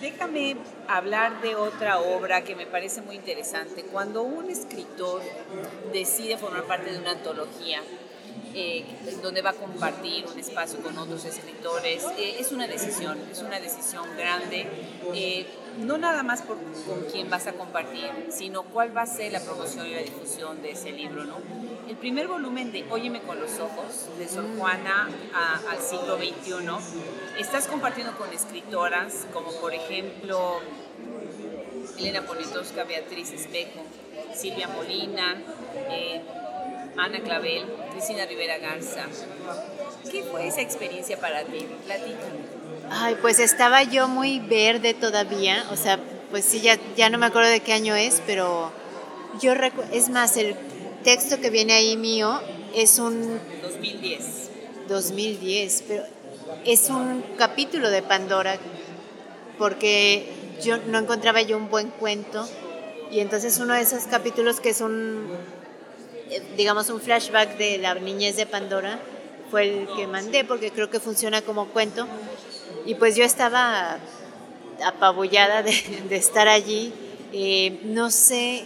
Déjame 0.00 0.56
hablar 0.88 1.40
de 1.40 1.54
otra 1.54 2.00
obra 2.00 2.42
que 2.42 2.56
me 2.56 2.66
parece 2.66 3.00
muy 3.00 3.16
interesante. 3.16 3.84
Cuando 3.84 4.22
un 4.22 4.50
escritor 4.50 5.22
decide 5.92 6.36
formar 6.36 6.64
parte 6.64 6.92
de 6.92 6.98
una 6.98 7.12
antología, 7.12 7.80
eh, 8.54 8.84
donde 9.22 9.42
va 9.42 9.50
a 9.50 9.54
compartir 9.54 10.26
un 10.26 10.38
espacio 10.38 10.80
con 10.80 10.96
otros 10.98 11.24
escritores, 11.24 12.04
eh, 12.18 12.36
es 12.38 12.52
una 12.52 12.66
decisión, 12.66 13.18
es 13.30 13.40
una 13.40 13.60
decisión 13.60 14.04
grande. 14.16 14.66
Eh, 15.14 15.46
no 15.78 15.98
nada 15.98 16.22
más 16.22 16.42
con 16.42 16.58
quién 17.10 17.30
vas 17.30 17.46
a 17.46 17.52
compartir, 17.52 18.10
sino 18.30 18.62
cuál 18.62 18.96
va 18.96 19.02
a 19.02 19.06
ser 19.06 19.32
la 19.32 19.40
promoción 19.40 19.86
y 19.86 19.94
la 19.94 20.02
difusión 20.02 20.62
de 20.62 20.70
ese 20.70 20.92
libro, 20.92 21.24
¿no? 21.24 21.36
El 21.88 21.96
primer 21.96 22.28
volumen 22.28 22.72
de 22.72 22.84
Óyeme 22.90 23.20
con 23.22 23.40
los 23.40 23.58
ojos, 23.58 24.08
de 24.18 24.28
Sor 24.28 24.44
Juana 24.56 25.08
al 25.70 25.78
siglo 25.78 26.16
XXI, 26.16 27.40
estás 27.40 27.66
compartiendo 27.66 28.16
con 28.16 28.32
escritoras 28.32 29.26
como 29.32 29.52
por 29.60 29.74
ejemplo 29.74 30.60
Elena 31.98 32.22
Poniatowska, 32.22 32.84
Beatriz 32.84 33.32
Espejo, 33.32 33.80
Silvia 34.34 34.68
Molina, 34.68 35.36
eh, 35.90 36.22
Ana 36.96 37.20
Clavel, 37.20 37.66
Cristina 37.92 38.26
Rivera 38.26 38.58
Garza. 38.58 39.06
¿Qué 40.10 40.22
fue 40.22 40.46
esa 40.46 40.60
experiencia 40.60 41.18
para 41.18 41.44
ti? 41.44 41.66
Platícame. 41.84 42.53
Ay, 42.90 43.16
pues 43.20 43.38
estaba 43.38 43.82
yo 43.82 44.08
muy 44.08 44.40
verde 44.40 44.94
todavía, 44.94 45.64
o 45.70 45.76
sea, 45.76 45.98
pues 46.30 46.44
sí, 46.44 46.60
ya, 46.60 46.78
ya 46.96 47.10
no 47.10 47.18
me 47.18 47.26
acuerdo 47.26 47.50
de 47.50 47.60
qué 47.60 47.72
año 47.72 47.94
es, 47.94 48.22
pero 48.26 48.72
yo 49.40 49.52
es 49.92 50.08
más, 50.10 50.36
el 50.36 50.54
texto 51.02 51.40
que 51.40 51.50
viene 51.50 51.74
ahí 51.74 51.96
mío 51.96 52.40
es 52.74 52.98
un... 52.98 53.40
2010. 53.62 54.50
2010, 54.88 55.84
pero 55.88 56.04
es 56.64 56.88
un 56.90 57.22
capítulo 57.38 57.90
de 57.90 58.02
Pandora, 58.02 58.58
porque 59.58 60.28
yo 60.62 60.76
no 60.78 60.98
encontraba 60.98 61.42
yo 61.42 61.56
un 61.56 61.70
buen 61.70 61.88
cuento, 61.88 62.48
y 63.10 63.20
entonces 63.20 63.58
uno 63.58 63.74
de 63.74 63.80
esos 63.80 64.04
capítulos 64.04 64.60
que 64.60 64.70
es 64.70 64.80
un, 64.80 65.28
eh, 66.30 66.42
digamos, 66.56 66.90
un 66.90 67.00
flashback 67.00 67.56
de 67.56 67.78
la 67.78 67.94
niñez 67.94 68.36
de 68.36 68.46
Pandora, 68.46 68.98
fue 69.50 69.62
el 69.68 69.88
que 69.96 70.06
mandé, 70.06 70.44
porque 70.44 70.70
creo 70.70 70.90
que 70.90 71.00
funciona 71.00 71.42
como 71.42 71.66
cuento 71.68 72.08
y 72.86 72.94
pues 72.94 73.16
yo 73.16 73.24
estaba 73.24 73.98
apabullada 74.84 75.62
de, 75.62 75.72
estar 76.10 76.48
allí. 76.48 76.92
Eh, 77.32 77.80
no 77.84 78.10
sé 78.10 78.64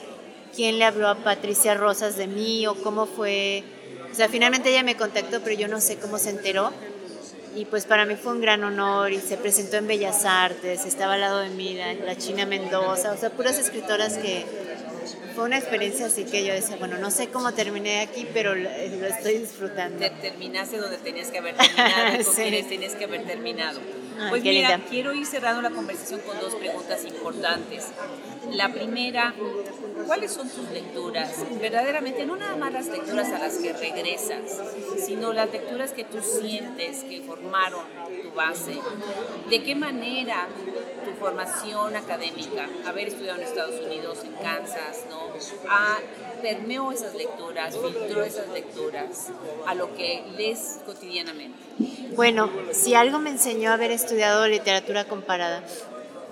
quién 0.55 0.79
le 0.79 0.85
habló 0.85 1.09
a 1.09 1.15
Patricia 1.17 1.75
Rosas 1.75 2.17
de 2.17 2.27
mí 2.27 2.67
o 2.67 2.75
cómo 2.75 3.07
fue. 3.07 3.63
O 4.11 4.15
sea, 4.15 4.29
finalmente 4.29 4.71
ella 4.71 4.83
me 4.83 4.97
contactó, 4.97 5.41
pero 5.41 5.57
yo 5.57 5.69
no 5.69 5.81
sé 5.81 5.97
cómo 5.97 6.19
se 6.19 6.31
enteró. 6.31 6.73
Y 7.55 7.65
pues 7.65 7.87
para 7.87 8.05
mí 8.05 8.15
fue 8.15 8.33
un 8.33 8.41
gran 8.41 8.63
honor 8.63 9.13
y 9.13 9.21
se 9.21 9.37
presentó 9.37 9.79
en 9.79 9.87
Bellas 9.87 10.25
Artes, 10.25 10.85
estaba 10.85 11.15
al 11.15 11.21
lado 11.21 11.39
de 11.39 11.49
mí 11.49 11.77
la 12.05 12.17
China 12.17 12.47
Mendoza, 12.47 13.11
o 13.11 13.17
sea, 13.17 13.31
puras 13.31 13.59
escritoras 13.59 14.19
que, 14.19 14.45
fue 15.39 15.45
una 15.45 15.59
experiencia 15.59 16.07
así 16.07 16.25
que 16.25 16.45
yo 16.45 16.53
decía, 16.53 16.75
bueno, 16.81 16.99
no 16.99 17.13
sé 17.13 17.29
cómo 17.29 17.53
terminé 17.53 18.01
aquí, 18.01 18.27
pero 18.35 18.57
lo, 18.57 18.69
estoy 18.69 19.39
disfrutando. 19.39 20.05
terminaste 20.21 20.79
donde 20.79 20.99
tenías 20.99 21.29
que 21.29 21.39
haber 21.39 21.57
terminado 21.57 22.25
con 22.25 22.35
quienes 22.35 22.69
tenías 22.69 22.95
que 22.95 23.05
haber 23.05 23.25
terminado. 23.25 23.81
Pues 24.29 24.43
mira, 24.43 24.81
quiero 24.89 25.15
ir 25.15 25.27
cerrando 25.27 25.63
la 25.63 25.71
conversación 25.71 26.21
con 26.21 26.39
dos 26.41 26.55
preguntas 26.55 27.05
importantes. 27.05 27.87
La 28.53 28.73
primera, 28.73 29.35
¿cuáles 30.07 30.33
son 30.33 30.49
tus 30.49 30.69
lecturas? 30.71 31.45
Verdaderamente, 31.61 32.25
no 32.27 32.37
nada 32.37 32.57
más 32.57 32.73
las 32.73 32.87
lecturas 32.87 33.31
a 33.33 33.39
las 33.39 33.59
que 33.59 33.73
regresas, 33.73 34.61
sino 35.05 35.33
las 35.33 35.51
lecturas 35.51 35.93
que 35.93 36.05
tú 36.05 36.19
sientes 36.23 37.05
que 37.05 37.21
formaron 37.23 37.85
tu 38.23 38.31
base. 38.33 38.79
¿De 39.51 39.63
qué 39.63 39.75
manera 39.75 40.49
formación 41.19 41.97
académica, 41.97 42.69
haber 42.87 43.09
estudiado 43.09 43.39
en 43.41 43.47
Estados 43.47 43.81
Unidos, 43.85 44.19
en 44.25 44.33
Kansas, 44.43 45.05
¿no? 45.11 45.19
A, 45.71 45.99
permeó 46.43 46.93
esas 46.93 47.15
lecturas, 47.15 47.77
filtró 47.77 48.23
esas 48.23 48.49
lecturas 48.49 49.29
a 49.67 49.75
lo 49.75 49.95
que 49.95 50.25
lees 50.37 50.79
cotidianamente? 50.87 51.59
Bueno, 52.15 52.51
si 52.73 52.95
algo 52.95 53.19
me 53.19 53.31
enseñó 53.31 53.73
haber 53.73 53.91
estudiado 53.91 54.47
literatura 54.49 55.05
comparada, 55.05 55.63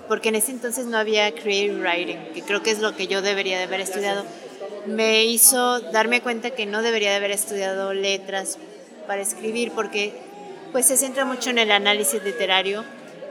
porque 0.07 0.29
en 0.29 0.35
ese 0.35 0.51
entonces 0.51 0.85
no 0.85 0.97
había 0.97 1.31
creative 1.33 1.81
writing, 1.81 2.33
que 2.33 2.41
creo 2.41 2.63
que 2.63 2.71
es 2.71 2.79
lo 2.79 2.95
que 2.95 3.07
yo 3.07 3.21
debería 3.21 3.57
de 3.57 3.63
haber 3.63 3.81
estudiado, 3.81 4.23
me 4.85 5.25
hizo 5.25 5.81
darme 5.81 6.21
cuenta 6.21 6.51
que 6.51 6.65
no 6.65 6.81
debería 6.81 7.09
de 7.09 7.17
haber 7.17 7.31
estudiado 7.31 7.93
letras 7.93 8.57
para 9.05 9.21
escribir, 9.21 9.71
porque 9.73 10.13
pues 10.71 10.85
se 10.85 10.97
centra 10.97 11.25
mucho 11.25 11.49
en 11.49 11.57
el 11.57 11.71
análisis 11.71 12.23
literario 12.23 12.83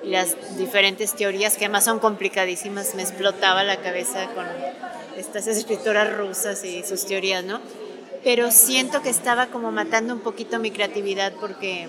las 0.07 0.57
diferentes 0.57 1.15
teorías, 1.15 1.57
que 1.57 1.65
además 1.65 1.85
son 1.85 1.99
complicadísimas, 1.99 2.95
me 2.95 3.03
explotaba 3.03 3.65
la 3.65 3.79
cabeza 3.79 4.27
con 4.35 4.47
estas 5.17 5.47
escritoras 5.47 6.17
rusas 6.17 6.65
y 6.65 6.85
sus 6.85 7.07
teorías, 7.07 7.45
¿no? 7.45 7.61
Pero 8.23 8.51
siento 8.51 9.03
que 9.03 9.11
estaba 9.11 9.47
como 9.47 9.73
matando 9.73 10.15
un 10.15 10.21
poquito 10.21 10.59
mi 10.59 10.71
creatividad 10.71 11.33
porque 11.41 11.89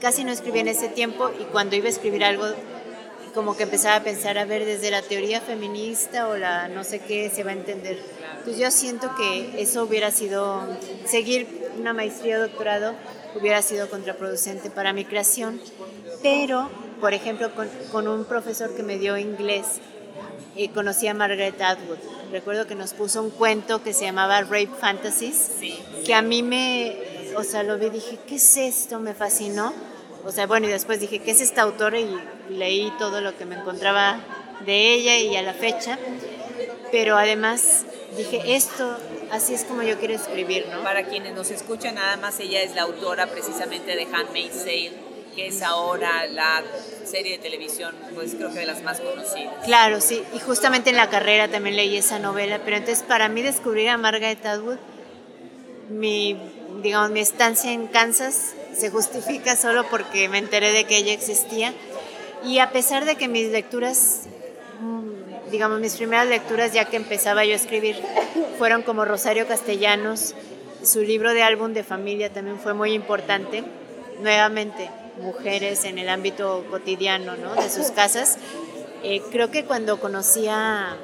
casi 0.00 0.24
no 0.24 0.32
escribía 0.32 0.62
en 0.62 0.68
ese 0.68 0.88
tiempo 0.88 1.30
y 1.40 1.44
cuando 1.44 1.76
iba 1.76 1.86
a 1.86 1.90
escribir 1.90 2.24
algo 2.24 2.46
como 3.34 3.56
que 3.56 3.64
empezaba 3.64 3.96
a 3.96 4.02
pensar, 4.02 4.38
a 4.38 4.44
ver, 4.44 4.64
desde 4.64 4.90
la 4.90 5.02
teoría 5.02 5.40
feminista 5.40 6.28
o 6.28 6.36
la 6.36 6.68
no 6.68 6.84
sé 6.84 7.00
qué 7.00 7.30
se 7.30 7.44
va 7.44 7.50
a 7.50 7.54
entender. 7.54 7.98
Entonces 8.38 8.58
yo 8.58 8.70
siento 8.70 9.14
que 9.16 9.60
eso 9.60 9.84
hubiera 9.84 10.10
sido, 10.10 10.66
seguir 11.06 11.46
una 11.78 11.92
maestría 11.92 12.38
o 12.38 12.40
doctorado 12.40 12.94
hubiera 13.34 13.62
sido 13.62 13.88
contraproducente 13.88 14.70
para 14.70 14.92
mi 14.92 15.04
creación, 15.04 15.60
pero, 16.22 16.68
por 17.00 17.14
ejemplo, 17.14 17.50
con, 17.92 18.08
un 18.08 18.24
profesor 18.24 18.74
que 18.74 18.82
me 18.82 18.98
dio 18.98 19.16
inglés, 19.16 19.66
eh, 20.56 20.70
conocí 20.70 21.06
a 21.06 21.14
Margaret 21.14 21.60
Atwood. 21.60 21.98
Recuerdo 22.32 22.66
que 22.66 22.74
nos 22.74 22.92
puso 22.92 23.22
un 23.22 23.30
cuento 23.30 23.82
que 23.82 23.94
se 23.94 24.04
llamaba 24.04 24.40
Rape 24.42 24.70
Fantasies, 24.78 25.52
que 26.04 26.14
a 26.14 26.22
mí 26.22 26.42
me, 26.42 26.96
o 27.36 27.44
sea, 27.44 27.62
lo 27.62 27.78
vi 27.78 27.86
y 27.86 27.90
dije, 27.90 28.18
¿qué 28.26 28.36
es 28.36 28.56
esto? 28.56 28.98
Me 28.98 29.14
fascinó. 29.14 29.72
O 30.24 30.32
sea, 30.32 30.46
bueno, 30.46 30.66
y 30.66 30.70
después 30.70 31.00
dije, 31.00 31.20
¿qué 31.20 31.30
es 31.30 31.40
esta 31.40 31.62
autora? 31.62 31.98
Y 32.00 32.18
leí 32.50 32.92
todo 32.98 33.20
lo 33.20 33.36
que 33.36 33.44
me 33.44 33.56
encontraba 33.56 34.20
de 34.66 34.94
ella 34.94 35.16
y 35.18 35.36
a 35.36 35.42
la 35.42 35.54
fecha. 35.54 35.98
Pero 36.90 37.16
además 37.16 37.84
dije, 38.16 38.54
esto, 38.54 38.96
así 39.30 39.54
es 39.54 39.64
como 39.64 39.82
yo 39.82 39.98
quiero 39.98 40.14
escribir, 40.14 40.66
¿no? 40.68 40.82
Para 40.82 41.04
quienes 41.04 41.34
nos 41.34 41.50
escuchan, 41.50 41.94
nada 41.94 42.16
más 42.16 42.38
ella 42.40 42.62
es 42.62 42.74
la 42.74 42.82
autora 42.82 43.26
precisamente 43.26 43.96
de 43.96 44.04
Handmaid's 44.04 44.64
Tale, 44.64 44.92
que 45.34 45.48
es 45.48 45.62
ahora 45.62 46.26
la 46.26 46.62
serie 47.04 47.32
de 47.32 47.38
televisión, 47.38 47.94
pues 48.14 48.34
creo 48.34 48.52
que 48.52 48.60
de 48.60 48.66
las 48.66 48.82
más 48.82 49.00
conocidas. 49.00 49.54
Claro, 49.64 50.00
sí, 50.00 50.22
y 50.34 50.38
justamente 50.40 50.90
en 50.90 50.96
la 50.96 51.08
carrera 51.08 51.48
también 51.48 51.76
leí 51.76 51.96
esa 51.96 52.18
novela, 52.18 52.60
pero 52.64 52.76
entonces 52.76 53.04
para 53.04 53.28
mí 53.28 53.42
descubrir 53.42 53.88
a 53.88 53.96
Margaret 53.96 54.44
Atwood, 54.44 54.78
mi, 55.90 56.36
digamos, 56.82 57.10
mi 57.10 57.20
estancia 57.20 57.72
en 57.72 57.86
Kansas 57.86 58.54
se 58.76 58.90
justifica 58.90 59.56
solo 59.56 59.88
porque 59.88 60.28
me 60.28 60.38
enteré 60.38 60.72
de 60.72 60.84
que 60.84 60.98
ella 60.98 61.12
existía. 61.12 61.72
Y 62.44 62.60
a 62.60 62.70
pesar 62.70 63.04
de 63.04 63.16
que 63.16 63.26
mis 63.26 63.48
lecturas 63.50 64.28
digamos, 65.50 65.80
mis 65.80 65.96
primeras 65.96 66.26
lecturas 66.26 66.72
ya 66.72 66.84
que 66.86 66.96
empezaba 66.96 67.44
yo 67.44 67.52
a 67.52 67.56
escribir 67.56 67.96
fueron 68.58 68.82
como 68.82 69.04
Rosario 69.04 69.46
Castellanos, 69.46 70.34
su 70.82 71.02
libro 71.02 71.34
de 71.34 71.42
álbum 71.42 71.72
de 71.72 71.82
familia 71.82 72.32
también 72.32 72.58
fue 72.58 72.74
muy 72.74 72.92
importante, 72.92 73.64
nuevamente 74.20 74.90
mujeres 75.20 75.84
en 75.84 75.98
el 75.98 76.08
ámbito 76.08 76.64
cotidiano 76.70 77.36
¿no? 77.36 77.54
de 77.54 77.68
sus 77.68 77.90
casas. 77.90 78.38
Eh, 79.02 79.22
creo 79.30 79.50
que 79.50 79.64
cuando 79.64 80.00
conocí 80.00 80.46
a, 80.48 80.96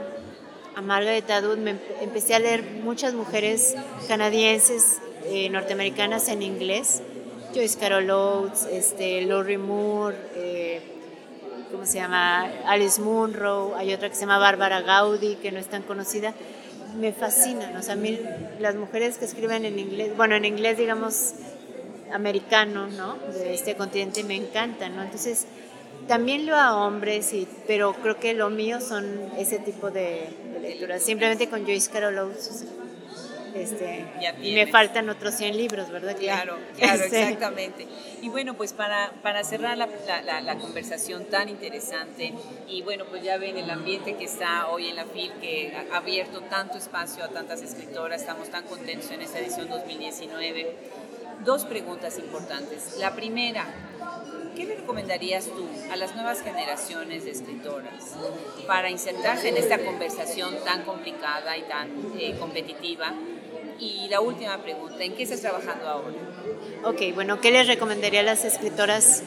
a 0.75 0.83
Margaret 0.83 1.29
Atwood 1.31 1.59
me 1.59 1.77
empecé 2.01 2.35
a 2.35 2.39
leer 2.39 2.63
muchas 2.63 3.15
mujeres 3.15 3.75
canadienses, 4.09 5.01
eh, 5.27 5.49
norteamericanas 5.49 6.29
en 6.29 6.43
inglés, 6.43 7.03
Joyce 7.55 7.79
Carol 7.79 8.11
Oates, 8.11 8.67
este, 8.71 9.23
Laurie 9.23 9.59
Moore, 9.59 10.17
eh, 10.35 10.81
¿cómo 11.75 11.87
se 11.87 11.99
llama? 11.99 12.45
Alice 12.67 13.01
Munro, 13.01 13.75
hay 13.77 13.93
otra 13.93 14.09
que 14.09 14.15
se 14.15 14.21
llama 14.21 14.39
Bárbara 14.39 14.81
Gaudi, 14.81 15.35
que 15.37 15.51
no 15.51 15.59
es 15.59 15.67
tan 15.67 15.83
conocida. 15.83 16.33
Me 17.01 17.13
fascinan, 17.13 17.77
o 17.77 17.83
sea, 17.83 17.95
a 17.95 17.97
mí 17.97 18.21
las 18.61 18.77
mujeres 18.77 19.19
que 19.19 19.25
escriben 19.25 19.65
en 19.65 19.81
inglés, 19.81 20.17
bueno, 20.17 20.37
en 20.37 20.45
inglés 20.45 20.79
digamos 20.79 21.35
americano, 22.13 22.87
¿no? 22.87 23.17
De 23.33 23.55
este 23.55 23.75
continente 23.75 24.23
me 24.23 24.37
encantan, 24.37 24.95
¿no? 24.95 25.03
Entonces, 25.03 25.47
también 26.07 26.47
leo 26.47 26.57
a 26.57 26.87
hombres, 26.87 27.35
pero 27.67 27.93
creo 27.95 28.21
que 28.21 28.35
lo 28.35 28.51
mío 28.51 28.81
son 28.81 29.05
ese 29.37 29.59
tipo 29.59 29.91
de, 29.91 30.29
lecturas. 30.63 31.03
Simplemente 31.03 31.49
con 31.49 31.65
Joyce 31.65 31.91
Carol 31.91 32.17
Oates 32.19 32.65
este, 33.55 34.05
me 34.43 34.67
faltan 34.67 35.09
otros 35.09 35.35
100 35.35 35.57
libros, 35.57 35.91
¿verdad? 35.91 36.17
Claro, 36.19 36.59
claro, 36.77 37.05
exactamente. 37.05 37.87
Y 38.21 38.29
bueno, 38.29 38.55
pues 38.55 38.73
para, 38.73 39.13
para 39.23 39.45
cerrar 39.45 39.79
la, 39.79 39.89
la, 40.41 40.57
conversación 40.57 41.27
tan 41.27 41.49
interesante, 41.49 42.35
y 42.69 42.83
bueno, 42.83 43.05
pues 43.09 43.23
ya 43.23 43.39
ven 43.39 43.57
el 43.57 43.71
ambiente 43.71 44.17
que 44.17 44.25
está 44.25 44.69
hoy 44.69 44.89
en 44.89 44.97
la 44.97 45.05
FIL, 45.05 45.33
que 45.41 45.73
ha 45.93 45.97
abierto 45.97 46.41
tanto 46.43 46.79
espacio 46.79 47.23
a 47.25 47.29
tantas 47.29 47.63
escritoras, 47.63 48.23
estamos 48.23 48.49
tan 48.51 48.65
contentos 48.65 49.11
en 49.11 49.23
esta 49.23 49.39
edición 49.39 49.69
2019. 49.69 50.77
Dos 51.45 51.65
preguntas 51.65 52.19
importantes. 52.19 52.97
La 52.99 53.15
primera, 53.15 53.67
¿qué 54.57 54.65
le 54.65 54.77
recomendarías 54.77 55.47
tú 55.47 55.69
a 55.93 55.97
las 55.97 56.15
nuevas 56.15 56.41
generaciones 56.41 57.25
de 57.25 57.33
escritoras 57.33 58.15
para 58.67 58.89
insertarse 58.91 59.49
en 59.49 59.59
esta 59.59 59.79
conversación 59.79 60.55
tan 60.65 60.83
complicada 60.83 61.57
y 61.57 61.63
tan 61.63 61.89
eh, 62.19 62.37
competitiva 62.39 63.13
y 63.81 64.09
la 64.09 64.21
última 64.21 64.63
pregunta, 64.63 65.03
¿en 65.03 65.15
qué 65.15 65.25
estás 65.25 65.41
trabajando 65.41 65.89
ahora? 65.89 66.15
Ok, 66.85 67.15
bueno, 67.15 67.41
¿qué 67.41 67.51
les 67.51 67.67
recomendaría 67.67 68.21
a 68.21 68.25
las 68.25 68.45
escritoras 68.45 69.23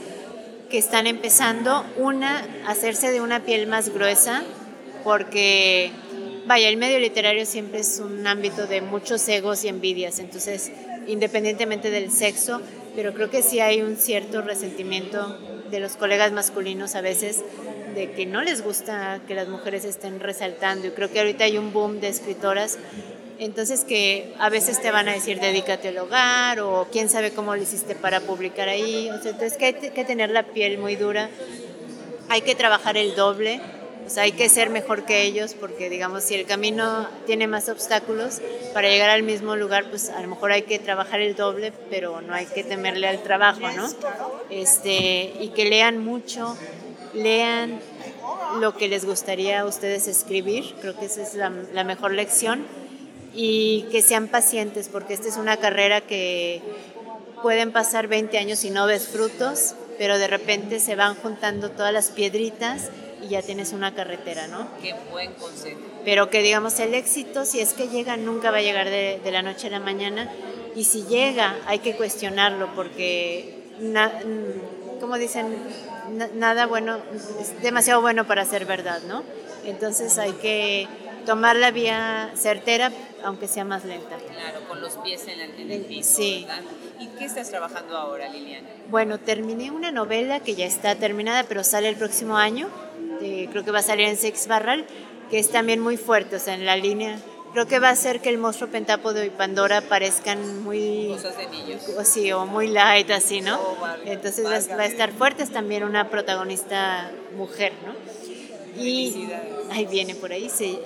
que 0.69 0.77
están 0.77 1.07
empezando, 1.07 1.85
una, 1.97 2.45
hacerse 2.65 3.11
de 3.11 3.21
una 3.21 3.43
piel 3.43 3.67
más 3.67 3.89
gruesa, 3.89 4.43
porque, 5.03 5.91
vaya, 6.45 6.67
el 6.69 6.77
medio 6.77 6.99
literario 6.99 7.45
siempre 7.45 7.79
es 7.79 7.99
un 7.99 8.25
ámbito 8.27 8.67
de 8.67 8.81
muchos 8.81 9.27
egos 9.29 9.63
y 9.63 9.69
envidias, 9.69 10.19
entonces, 10.19 10.71
independientemente 11.07 11.89
del 11.89 12.11
sexo, 12.11 12.61
pero 12.95 13.13
creo 13.13 13.29
que 13.29 13.41
sí 13.41 13.59
hay 13.59 13.81
un 13.81 13.95
cierto 13.95 14.41
resentimiento 14.41 15.39
de 15.69 15.79
los 15.79 15.95
colegas 15.95 16.31
masculinos 16.31 16.95
a 16.95 17.01
veces 17.01 17.43
de 17.95 18.11
que 18.11 18.25
no 18.25 18.41
les 18.41 18.63
gusta 18.63 19.21
que 19.27 19.35
las 19.35 19.47
mujeres 19.47 19.85
estén 19.85 20.19
resaltando 20.19 20.87
y 20.87 20.91
creo 20.91 21.11
que 21.11 21.19
ahorita 21.19 21.45
hay 21.45 21.57
un 21.57 21.73
boom 21.73 21.99
de 21.99 22.09
escritoras 22.09 22.77
entonces 23.39 23.83
que 23.83 24.33
a 24.39 24.49
veces 24.49 24.81
te 24.81 24.91
van 24.91 25.07
a 25.07 25.13
decir 25.13 25.39
dedícate 25.39 25.89
al 25.89 25.97
hogar 25.97 26.59
o 26.59 26.87
quién 26.91 27.09
sabe 27.09 27.31
cómo 27.31 27.55
lo 27.55 27.61
hiciste 27.61 27.95
para 27.95 28.21
publicar 28.21 28.69
ahí. 28.69 29.07
entonces 29.07 29.57
que 29.57 29.65
hay 29.65 29.73
que 29.73 30.05
tener 30.05 30.29
la 30.29 30.43
piel 30.43 30.77
muy 30.77 30.95
dura, 30.95 31.29
hay 32.29 32.41
que 32.41 32.55
trabajar 32.55 32.97
el 32.97 33.15
doble, 33.15 33.61
o 34.05 34.09
sea, 34.09 34.23
hay 34.23 34.31
que 34.31 34.47
ser 34.47 34.69
mejor 34.69 35.03
que 35.03 35.23
ellos 35.23 35.53
porque 35.53 35.89
digamos 35.89 36.23
si 36.23 36.35
el 36.35 36.45
camino 36.45 37.07
tiene 37.25 37.47
más 37.47 37.67
obstáculos 37.67 38.41
para 38.73 38.87
llegar 38.87 39.09
al 39.09 39.23
mismo 39.23 39.55
lugar, 39.55 39.89
pues 39.89 40.09
a 40.09 40.21
lo 40.21 40.29
mejor 40.29 40.51
hay 40.51 40.61
que 40.61 40.79
trabajar 40.79 41.19
el 41.19 41.35
doble, 41.35 41.73
pero 41.89 42.21
no 42.21 42.33
hay 42.33 42.45
que 42.45 42.63
temerle 42.63 43.07
al 43.07 43.21
trabajo, 43.21 43.69
¿no? 43.75 43.89
Este, 44.49 45.33
y 45.41 45.49
que 45.49 45.65
lean 45.65 46.03
mucho, 46.03 46.55
lean 47.13 47.81
lo 48.61 48.77
que 48.77 48.87
les 48.87 49.03
gustaría 49.05 49.61
a 49.61 49.65
ustedes 49.65 50.07
escribir, 50.07 50.73
creo 50.79 50.97
que 50.97 51.05
esa 51.05 51.21
es 51.21 51.33
la, 51.33 51.51
la 51.73 51.83
mejor 51.83 52.11
lección 52.11 52.65
y 53.37 53.83
que 53.91 54.01
sean 54.01 54.27
pacientes 54.27 54.89
porque 54.89 55.13
esta 55.13 55.27
es 55.27 55.37
una 55.37 55.57
carrera 55.57 56.01
que 56.01 56.59
pueden 57.43 57.71
pasar 57.71 58.07
20 58.07 58.35
años 58.39 58.63
y 58.65 58.71
no 58.71 58.87
ves 58.87 59.07
frutos, 59.07 59.75
pero 59.99 60.17
de 60.17 60.27
repente 60.27 60.79
se 60.79 60.95
van 60.95 61.13
juntando 61.13 61.69
todas 61.69 61.93
las 61.93 62.09
piedritas 62.09 62.89
y 63.21 63.27
ya 63.27 63.43
tienes 63.43 63.73
una 63.73 63.93
carretera, 63.93 64.47
¿no? 64.47 64.67
Qué 64.81 64.95
buen 65.11 65.33
consejo. 65.33 65.79
Pero 66.03 66.31
que 66.31 66.41
digamos 66.41 66.79
el 66.79 66.95
éxito, 66.95 67.45
si 67.45 67.59
es 67.59 67.73
que 67.73 67.87
llega, 67.89 68.17
nunca 68.17 68.49
va 68.49 68.57
a 68.57 68.61
llegar 68.61 68.89
de, 68.89 69.21
la 69.31 69.43
noche 69.43 69.67
a 69.67 69.69
la 69.69 69.79
mañana 69.79 70.31
y 70.75 70.85
si 70.85 71.03
llega 71.03 71.57
hay 71.67 71.77
que 71.79 71.95
cuestionarlo 71.95 72.73
porque, 72.73 73.53
como 74.99 75.15
dicen, 75.19 75.55
nada 76.33 76.65
bueno, 76.65 76.97
es 77.39 77.61
demasiado 77.61 78.01
bueno 78.01 78.25
para 78.25 78.45
ser 78.45 78.65
verdad, 78.65 79.03
¿no? 79.07 79.21
Entonces 79.63 80.17
hay 80.17 80.31
que 80.33 80.87
tomar 81.27 81.57
la 81.57 81.71
vía 81.71 82.31
certera, 82.35 82.89
aunque 83.23 83.49
sea 83.49 83.65
más 83.65 83.83
lenta. 83.83 84.15
Claro, 84.15 84.65
con 84.67 84.79
los 84.79 84.93
pies 84.93 85.27
en 85.27 85.41
el, 85.41 85.71
en 85.71 85.83
piso. 85.83 86.15
Sí. 86.15 86.47
¿Y 87.01 87.07
qué 87.19 87.25
estás 87.25 87.49
trabajando 87.49 87.97
ahora, 87.97 88.29
Liliana? 88.29 88.69
Bueno, 88.89 89.19
terminé 89.19 89.69
una 89.69 89.91
novela 89.91 90.39
que 90.39 90.55
ya 90.55 90.65
está 90.65 90.95
terminada, 90.95 91.43
pero 91.43 91.65
sale 91.65 91.89
el 91.89 91.97
próximo 91.97 92.37
año. 92.37 92.69
Eh, 93.21 93.49
creo 93.51 93.65
que 93.65 93.71
va 93.71 93.79
a 93.79 93.83
salir 93.83 94.07
en 94.07 94.15
Sex 94.15 94.47
Barral, 94.47 94.85
que 95.29 95.37
es 95.37 95.51
también 95.51 95.81
muy 95.81 95.97
fuerte, 95.97 96.37
o 96.37 96.39
sea, 96.39 96.53
en 96.53 96.65
la 96.65 96.77
línea. 96.77 97.19
Creo 97.51 97.67
que 97.67 97.79
va 97.79 97.89
a 97.89 97.91
hacer 97.91 98.21
que 98.21 98.29
el 98.29 98.37
monstruo 98.37 98.69
pentápodo 98.69 99.21
y 99.21 99.29
Pandora 99.29 99.81
parezcan 99.81 100.63
muy... 100.63 101.09
Cosas 101.09 101.37
de 101.37 101.47
niños. 101.47 101.81
O, 101.97 102.05
sí, 102.05 102.31
o 102.31 102.45
muy 102.45 102.67
light, 102.67 103.11
así, 103.11 103.41
¿no? 103.41 103.59
Oh, 103.59 103.77
Entonces 104.05 104.45
va, 104.45 104.53
a 104.53 104.85
estar 104.85 105.11
fuerte, 105.11 105.43
es 105.43 105.51
también 105.51 105.83
una 105.83 106.09
protagonista 106.09 107.11
mujer, 107.35 107.73
¿no? 107.85 107.93
Y 108.81 109.27
ahí 109.71 109.87
viene 109.87 110.15
por 110.15 110.31
ahí, 110.31 110.49
sí 110.49 110.79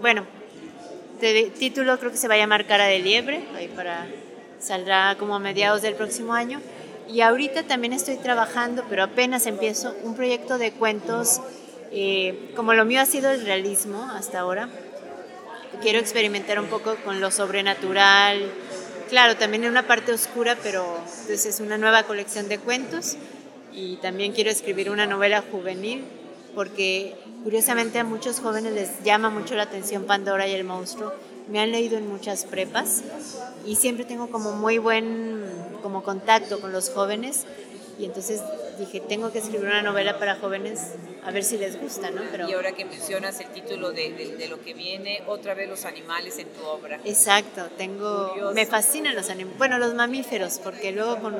bueno, 0.00 0.24
el 1.20 1.50
título 1.52 1.98
creo 1.98 2.12
que 2.12 2.16
se 2.16 2.28
va 2.28 2.34
a 2.34 2.38
llamar 2.38 2.66
Cara 2.66 2.86
de 2.86 3.00
Liebre, 3.00 3.40
ahí 3.56 3.68
para, 3.68 4.06
saldrá 4.60 5.16
como 5.18 5.34
a 5.34 5.38
mediados 5.38 5.82
del 5.82 5.94
próximo 5.94 6.34
año. 6.34 6.60
Y 7.08 7.22
ahorita 7.22 7.64
también 7.64 7.92
estoy 7.92 8.16
trabajando, 8.16 8.84
pero 8.88 9.02
apenas 9.02 9.46
empiezo, 9.46 9.94
un 10.04 10.14
proyecto 10.14 10.58
de 10.58 10.72
cuentos, 10.72 11.40
eh, 11.90 12.52
como 12.54 12.74
lo 12.74 12.84
mío 12.84 13.00
ha 13.00 13.06
sido 13.06 13.30
el 13.30 13.44
realismo 13.44 14.04
hasta 14.12 14.40
ahora, 14.40 14.68
quiero 15.80 15.98
experimentar 15.98 16.60
un 16.60 16.66
poco 16.66 16.96
con 17.04 17.20
lo 17.20 17.30
sobrenatural, 17.30 18.50
claro, 19.08 19.36
también 19.36 19.64
en 19.64 19.70
una 19.70 19.86
parte 19.86 20.12
oscura, 20.12 20.56
pero 20.62 20.84
entonces 20.96 21.46
es 21.46 21.60
una 21.60 21.78
nueva 21.78 22.04
colección 22.04 22.48
de 22.48 22.58
cuentos. 22.58 23.16
Y 23.72 23.96
también 23.96 24.32
quiero 24.32 24.50
escribir 24.50 24.90
una 24.90 25.06
novela 25.06 25.42
juvenil 25.52 26.04
porque 26.54 27.14
curiosamente 27.44 27.98
a 27.98 28.04
muchos 28.04 28.40
jóvenes 28.40 28.72
les 28.72 29.02
llama 29.04 29.30
mucho 29.30 29.54
la 29.54 29.64
atención 29.64 30.04
Pandora 30.04 30.46
y 30.48 30.52
el 30.52 30.64
monstruo. 30.64 31.12
Me 31.48 31.60
han 31.60 31.70
leído 31.70 31.96
en 31.96 32.08
muchas 32.08 32.44
prepas 32.44 33.02
y 33.64 33.76
siempre 33.76 34.04
tengo 34.04 34.28
como 34.28 34.52
muy 34.52 34.78
buen 34.78 35.44
como 35.82 36.02
contacto 36.02 36.60
con 36.60 36.72
los 36.72 36.90
jóvenes 36.90 37.46
y 37.98 38.04
entonces 38.04 38.42
dije, 38.78 39.00
tengo 39.00 39.32
que 39.32 39.38
escribir 39.38 39.66
una 39.66 39.82
novela 39.82 40.18
para 40.18 40.36
jóvenes 40.36 40.92
a 41.24 41.30
ver 41.30 41.42
si 41.42 41.58
les 41.58 41.80
gusta, 41.80 42.10
¿no? 42.10 42.22
Pero, 42.30 42.48
y 42.48 42.52
ahora 42.52 42.72
que 42.72 42.84
mencionas 42.84 43.40
el 43.40 43.48
título 43.48 43.90
de, 43.90 44.12
de, 44.38 44.48
lo 44.48 44.62
que 44.62 44.72
viene, 44.72 45.22
otra 45.26 45.54
vez 45.54 45.68
los 45.68 45.84
animales 45.84 46.38
en 46.38 46.48
tu 46.48 46.64
obra. 46.64 47.00
Exacto, 47.04 47.68
tengo, 47.76 48.52
me 48.54 48.66
fascinan 48.66 49.14
los 49.14 49.28
animales, 49.30 49.58
bueno, 49.58 49.78
los 49.78 49.94
mamíferos, 49.94 50.60
porque 50.62 50.92
luego 50.92 51.18
con 51.18 51.34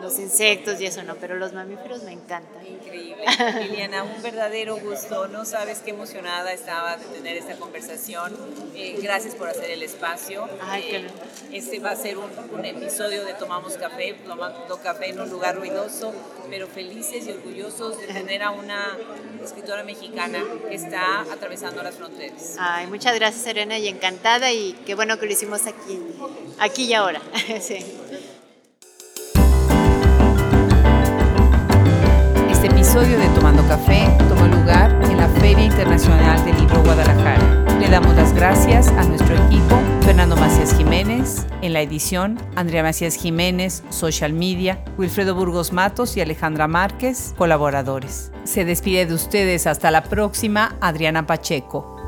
los 0.00 0.18
insectos 0.18 0.80
y 0.80 0.86
eso 0.86 1.02
no, 1.02 1.16
pero 1.16 1.36
los 1.36 1.52
mamíferos 1.52 2.02
me 2.02 2.12
encantan. 2.12 2.66
Increíble. 2.66 3.24
Liliana, 3.60 4.02
un 4.02 4.22
verdadero 4.22 4.76
gusto. 4.76 5.28
No 5.28 5.44
sabes 5.44 5.80
qué 5.80 5.90
emocionada 5.90 6.52
estaba 6.52 6.96
de 6.96 7.04
tener 7.06 7.36
esta 7.36 7.56
conversación. 7.56 8.36
Eh, 8.74 8.98
gracias 9.02 9.34
por 9.34 9.48
hacer 9.48 9.70
el 9.70 9.82
espacio. 9.82 10.48
Ay, 10.62 10.84
eh, 10.90 11.06
este 11.52 11.78
va 11.80 11.90
a 11.90 11.96
ser 11.96 12.18
un, 12.18 12.30
un, 12.52 12.64
episodio 12.64 13.24
de 13.24 13.34
Tomamos 13.34 13.74
Café, 13.74 14.14
tomando 14.26 14.78
café 14.82 15.10
en 15.10 15.20
un 15.20 15.30
lugar 15.30 15.56
ruidoso, 15.56 16.12
pero 16.48 16.66
felices 16.66 17.26
y 17.26 17.32
orgullosos 17.32 17.98
de 17.98 18.06
tener 18.06 18.42
a 18.42 18.50
una 18.50 18.96
escritora 19.42 19.82
mexicana 19.84 20.42
que 20.68 20.74
está 20.74 21.22
atravesando 21.22 21.82
las 21.82 21.94
fronteras. 21.94 22.56
Ay, 22.58 22.86
muchas 22.86 23.14
gracias, 23.14 23.42
Serena, 23.42 23.78
y 23.78 23.88
encantada, 23.88 24.52
y 24.52 24.72
qué 24.86 24.94
bueno 24.94 25.18
que 25.18 25.26
lo 25.26 25.32
hicimos 25.32 25.66
aquí, 25.66 25.98
aquí 26.58 26.84
y 26.84 26.94
ahora. 26.94 27.20
sí. 27.60 27.84
Episodio 33.00 33.18
de 33.18 33.34
Tomando 33.34 33.66
Café 33.66 34.14
tomó 34.28 34.46
lugar 34.46 34.90
en 35.04 35.16
la 35.16 35.26
Feria 35.40 35.64
Internacional 35.64 36.44
del 36.44 36.54
Libro 36.58 36.82
Guadalajara. 36.82 37.78
Le 37.78 37.88
damos 37.88 38.14
las 38.14 38.34
gracias 38.34 38.88
a 38.88 39.04
nuestro 39.04 39.34
equipo, 39.46 39.80
Fernando 40.02 40.36
Macías 40.36 40.76
Jiménez, 40.76 41.46
en 41.62 41.72
la 41.72 41.80
edición, 41.80 42.38
Andrea 42.56 42.82
Macías 42.82 43.14
Jiménez, 43.14 43.82
Social 43.88 44.34
Media, 44.34 44.84
Wilfredo 44.98 45.34
Burgos 45.34 45.72
Matos 45.72 46.14
y 46.18 46.20
Alejandra 46.20 46.68
Márquez, 46.68 47.34
colaboradores. 47.38 48.32
Se 48.44 48.66
despide 48.66 49.06
de 49.06 49.14
ustedes 49.14 49.66
hasta 49.66 49.90
la 49.90 50.02
próxima, 50.02 50.76
Adriana 50.82 51.26
Pacheco. 51.26 51.99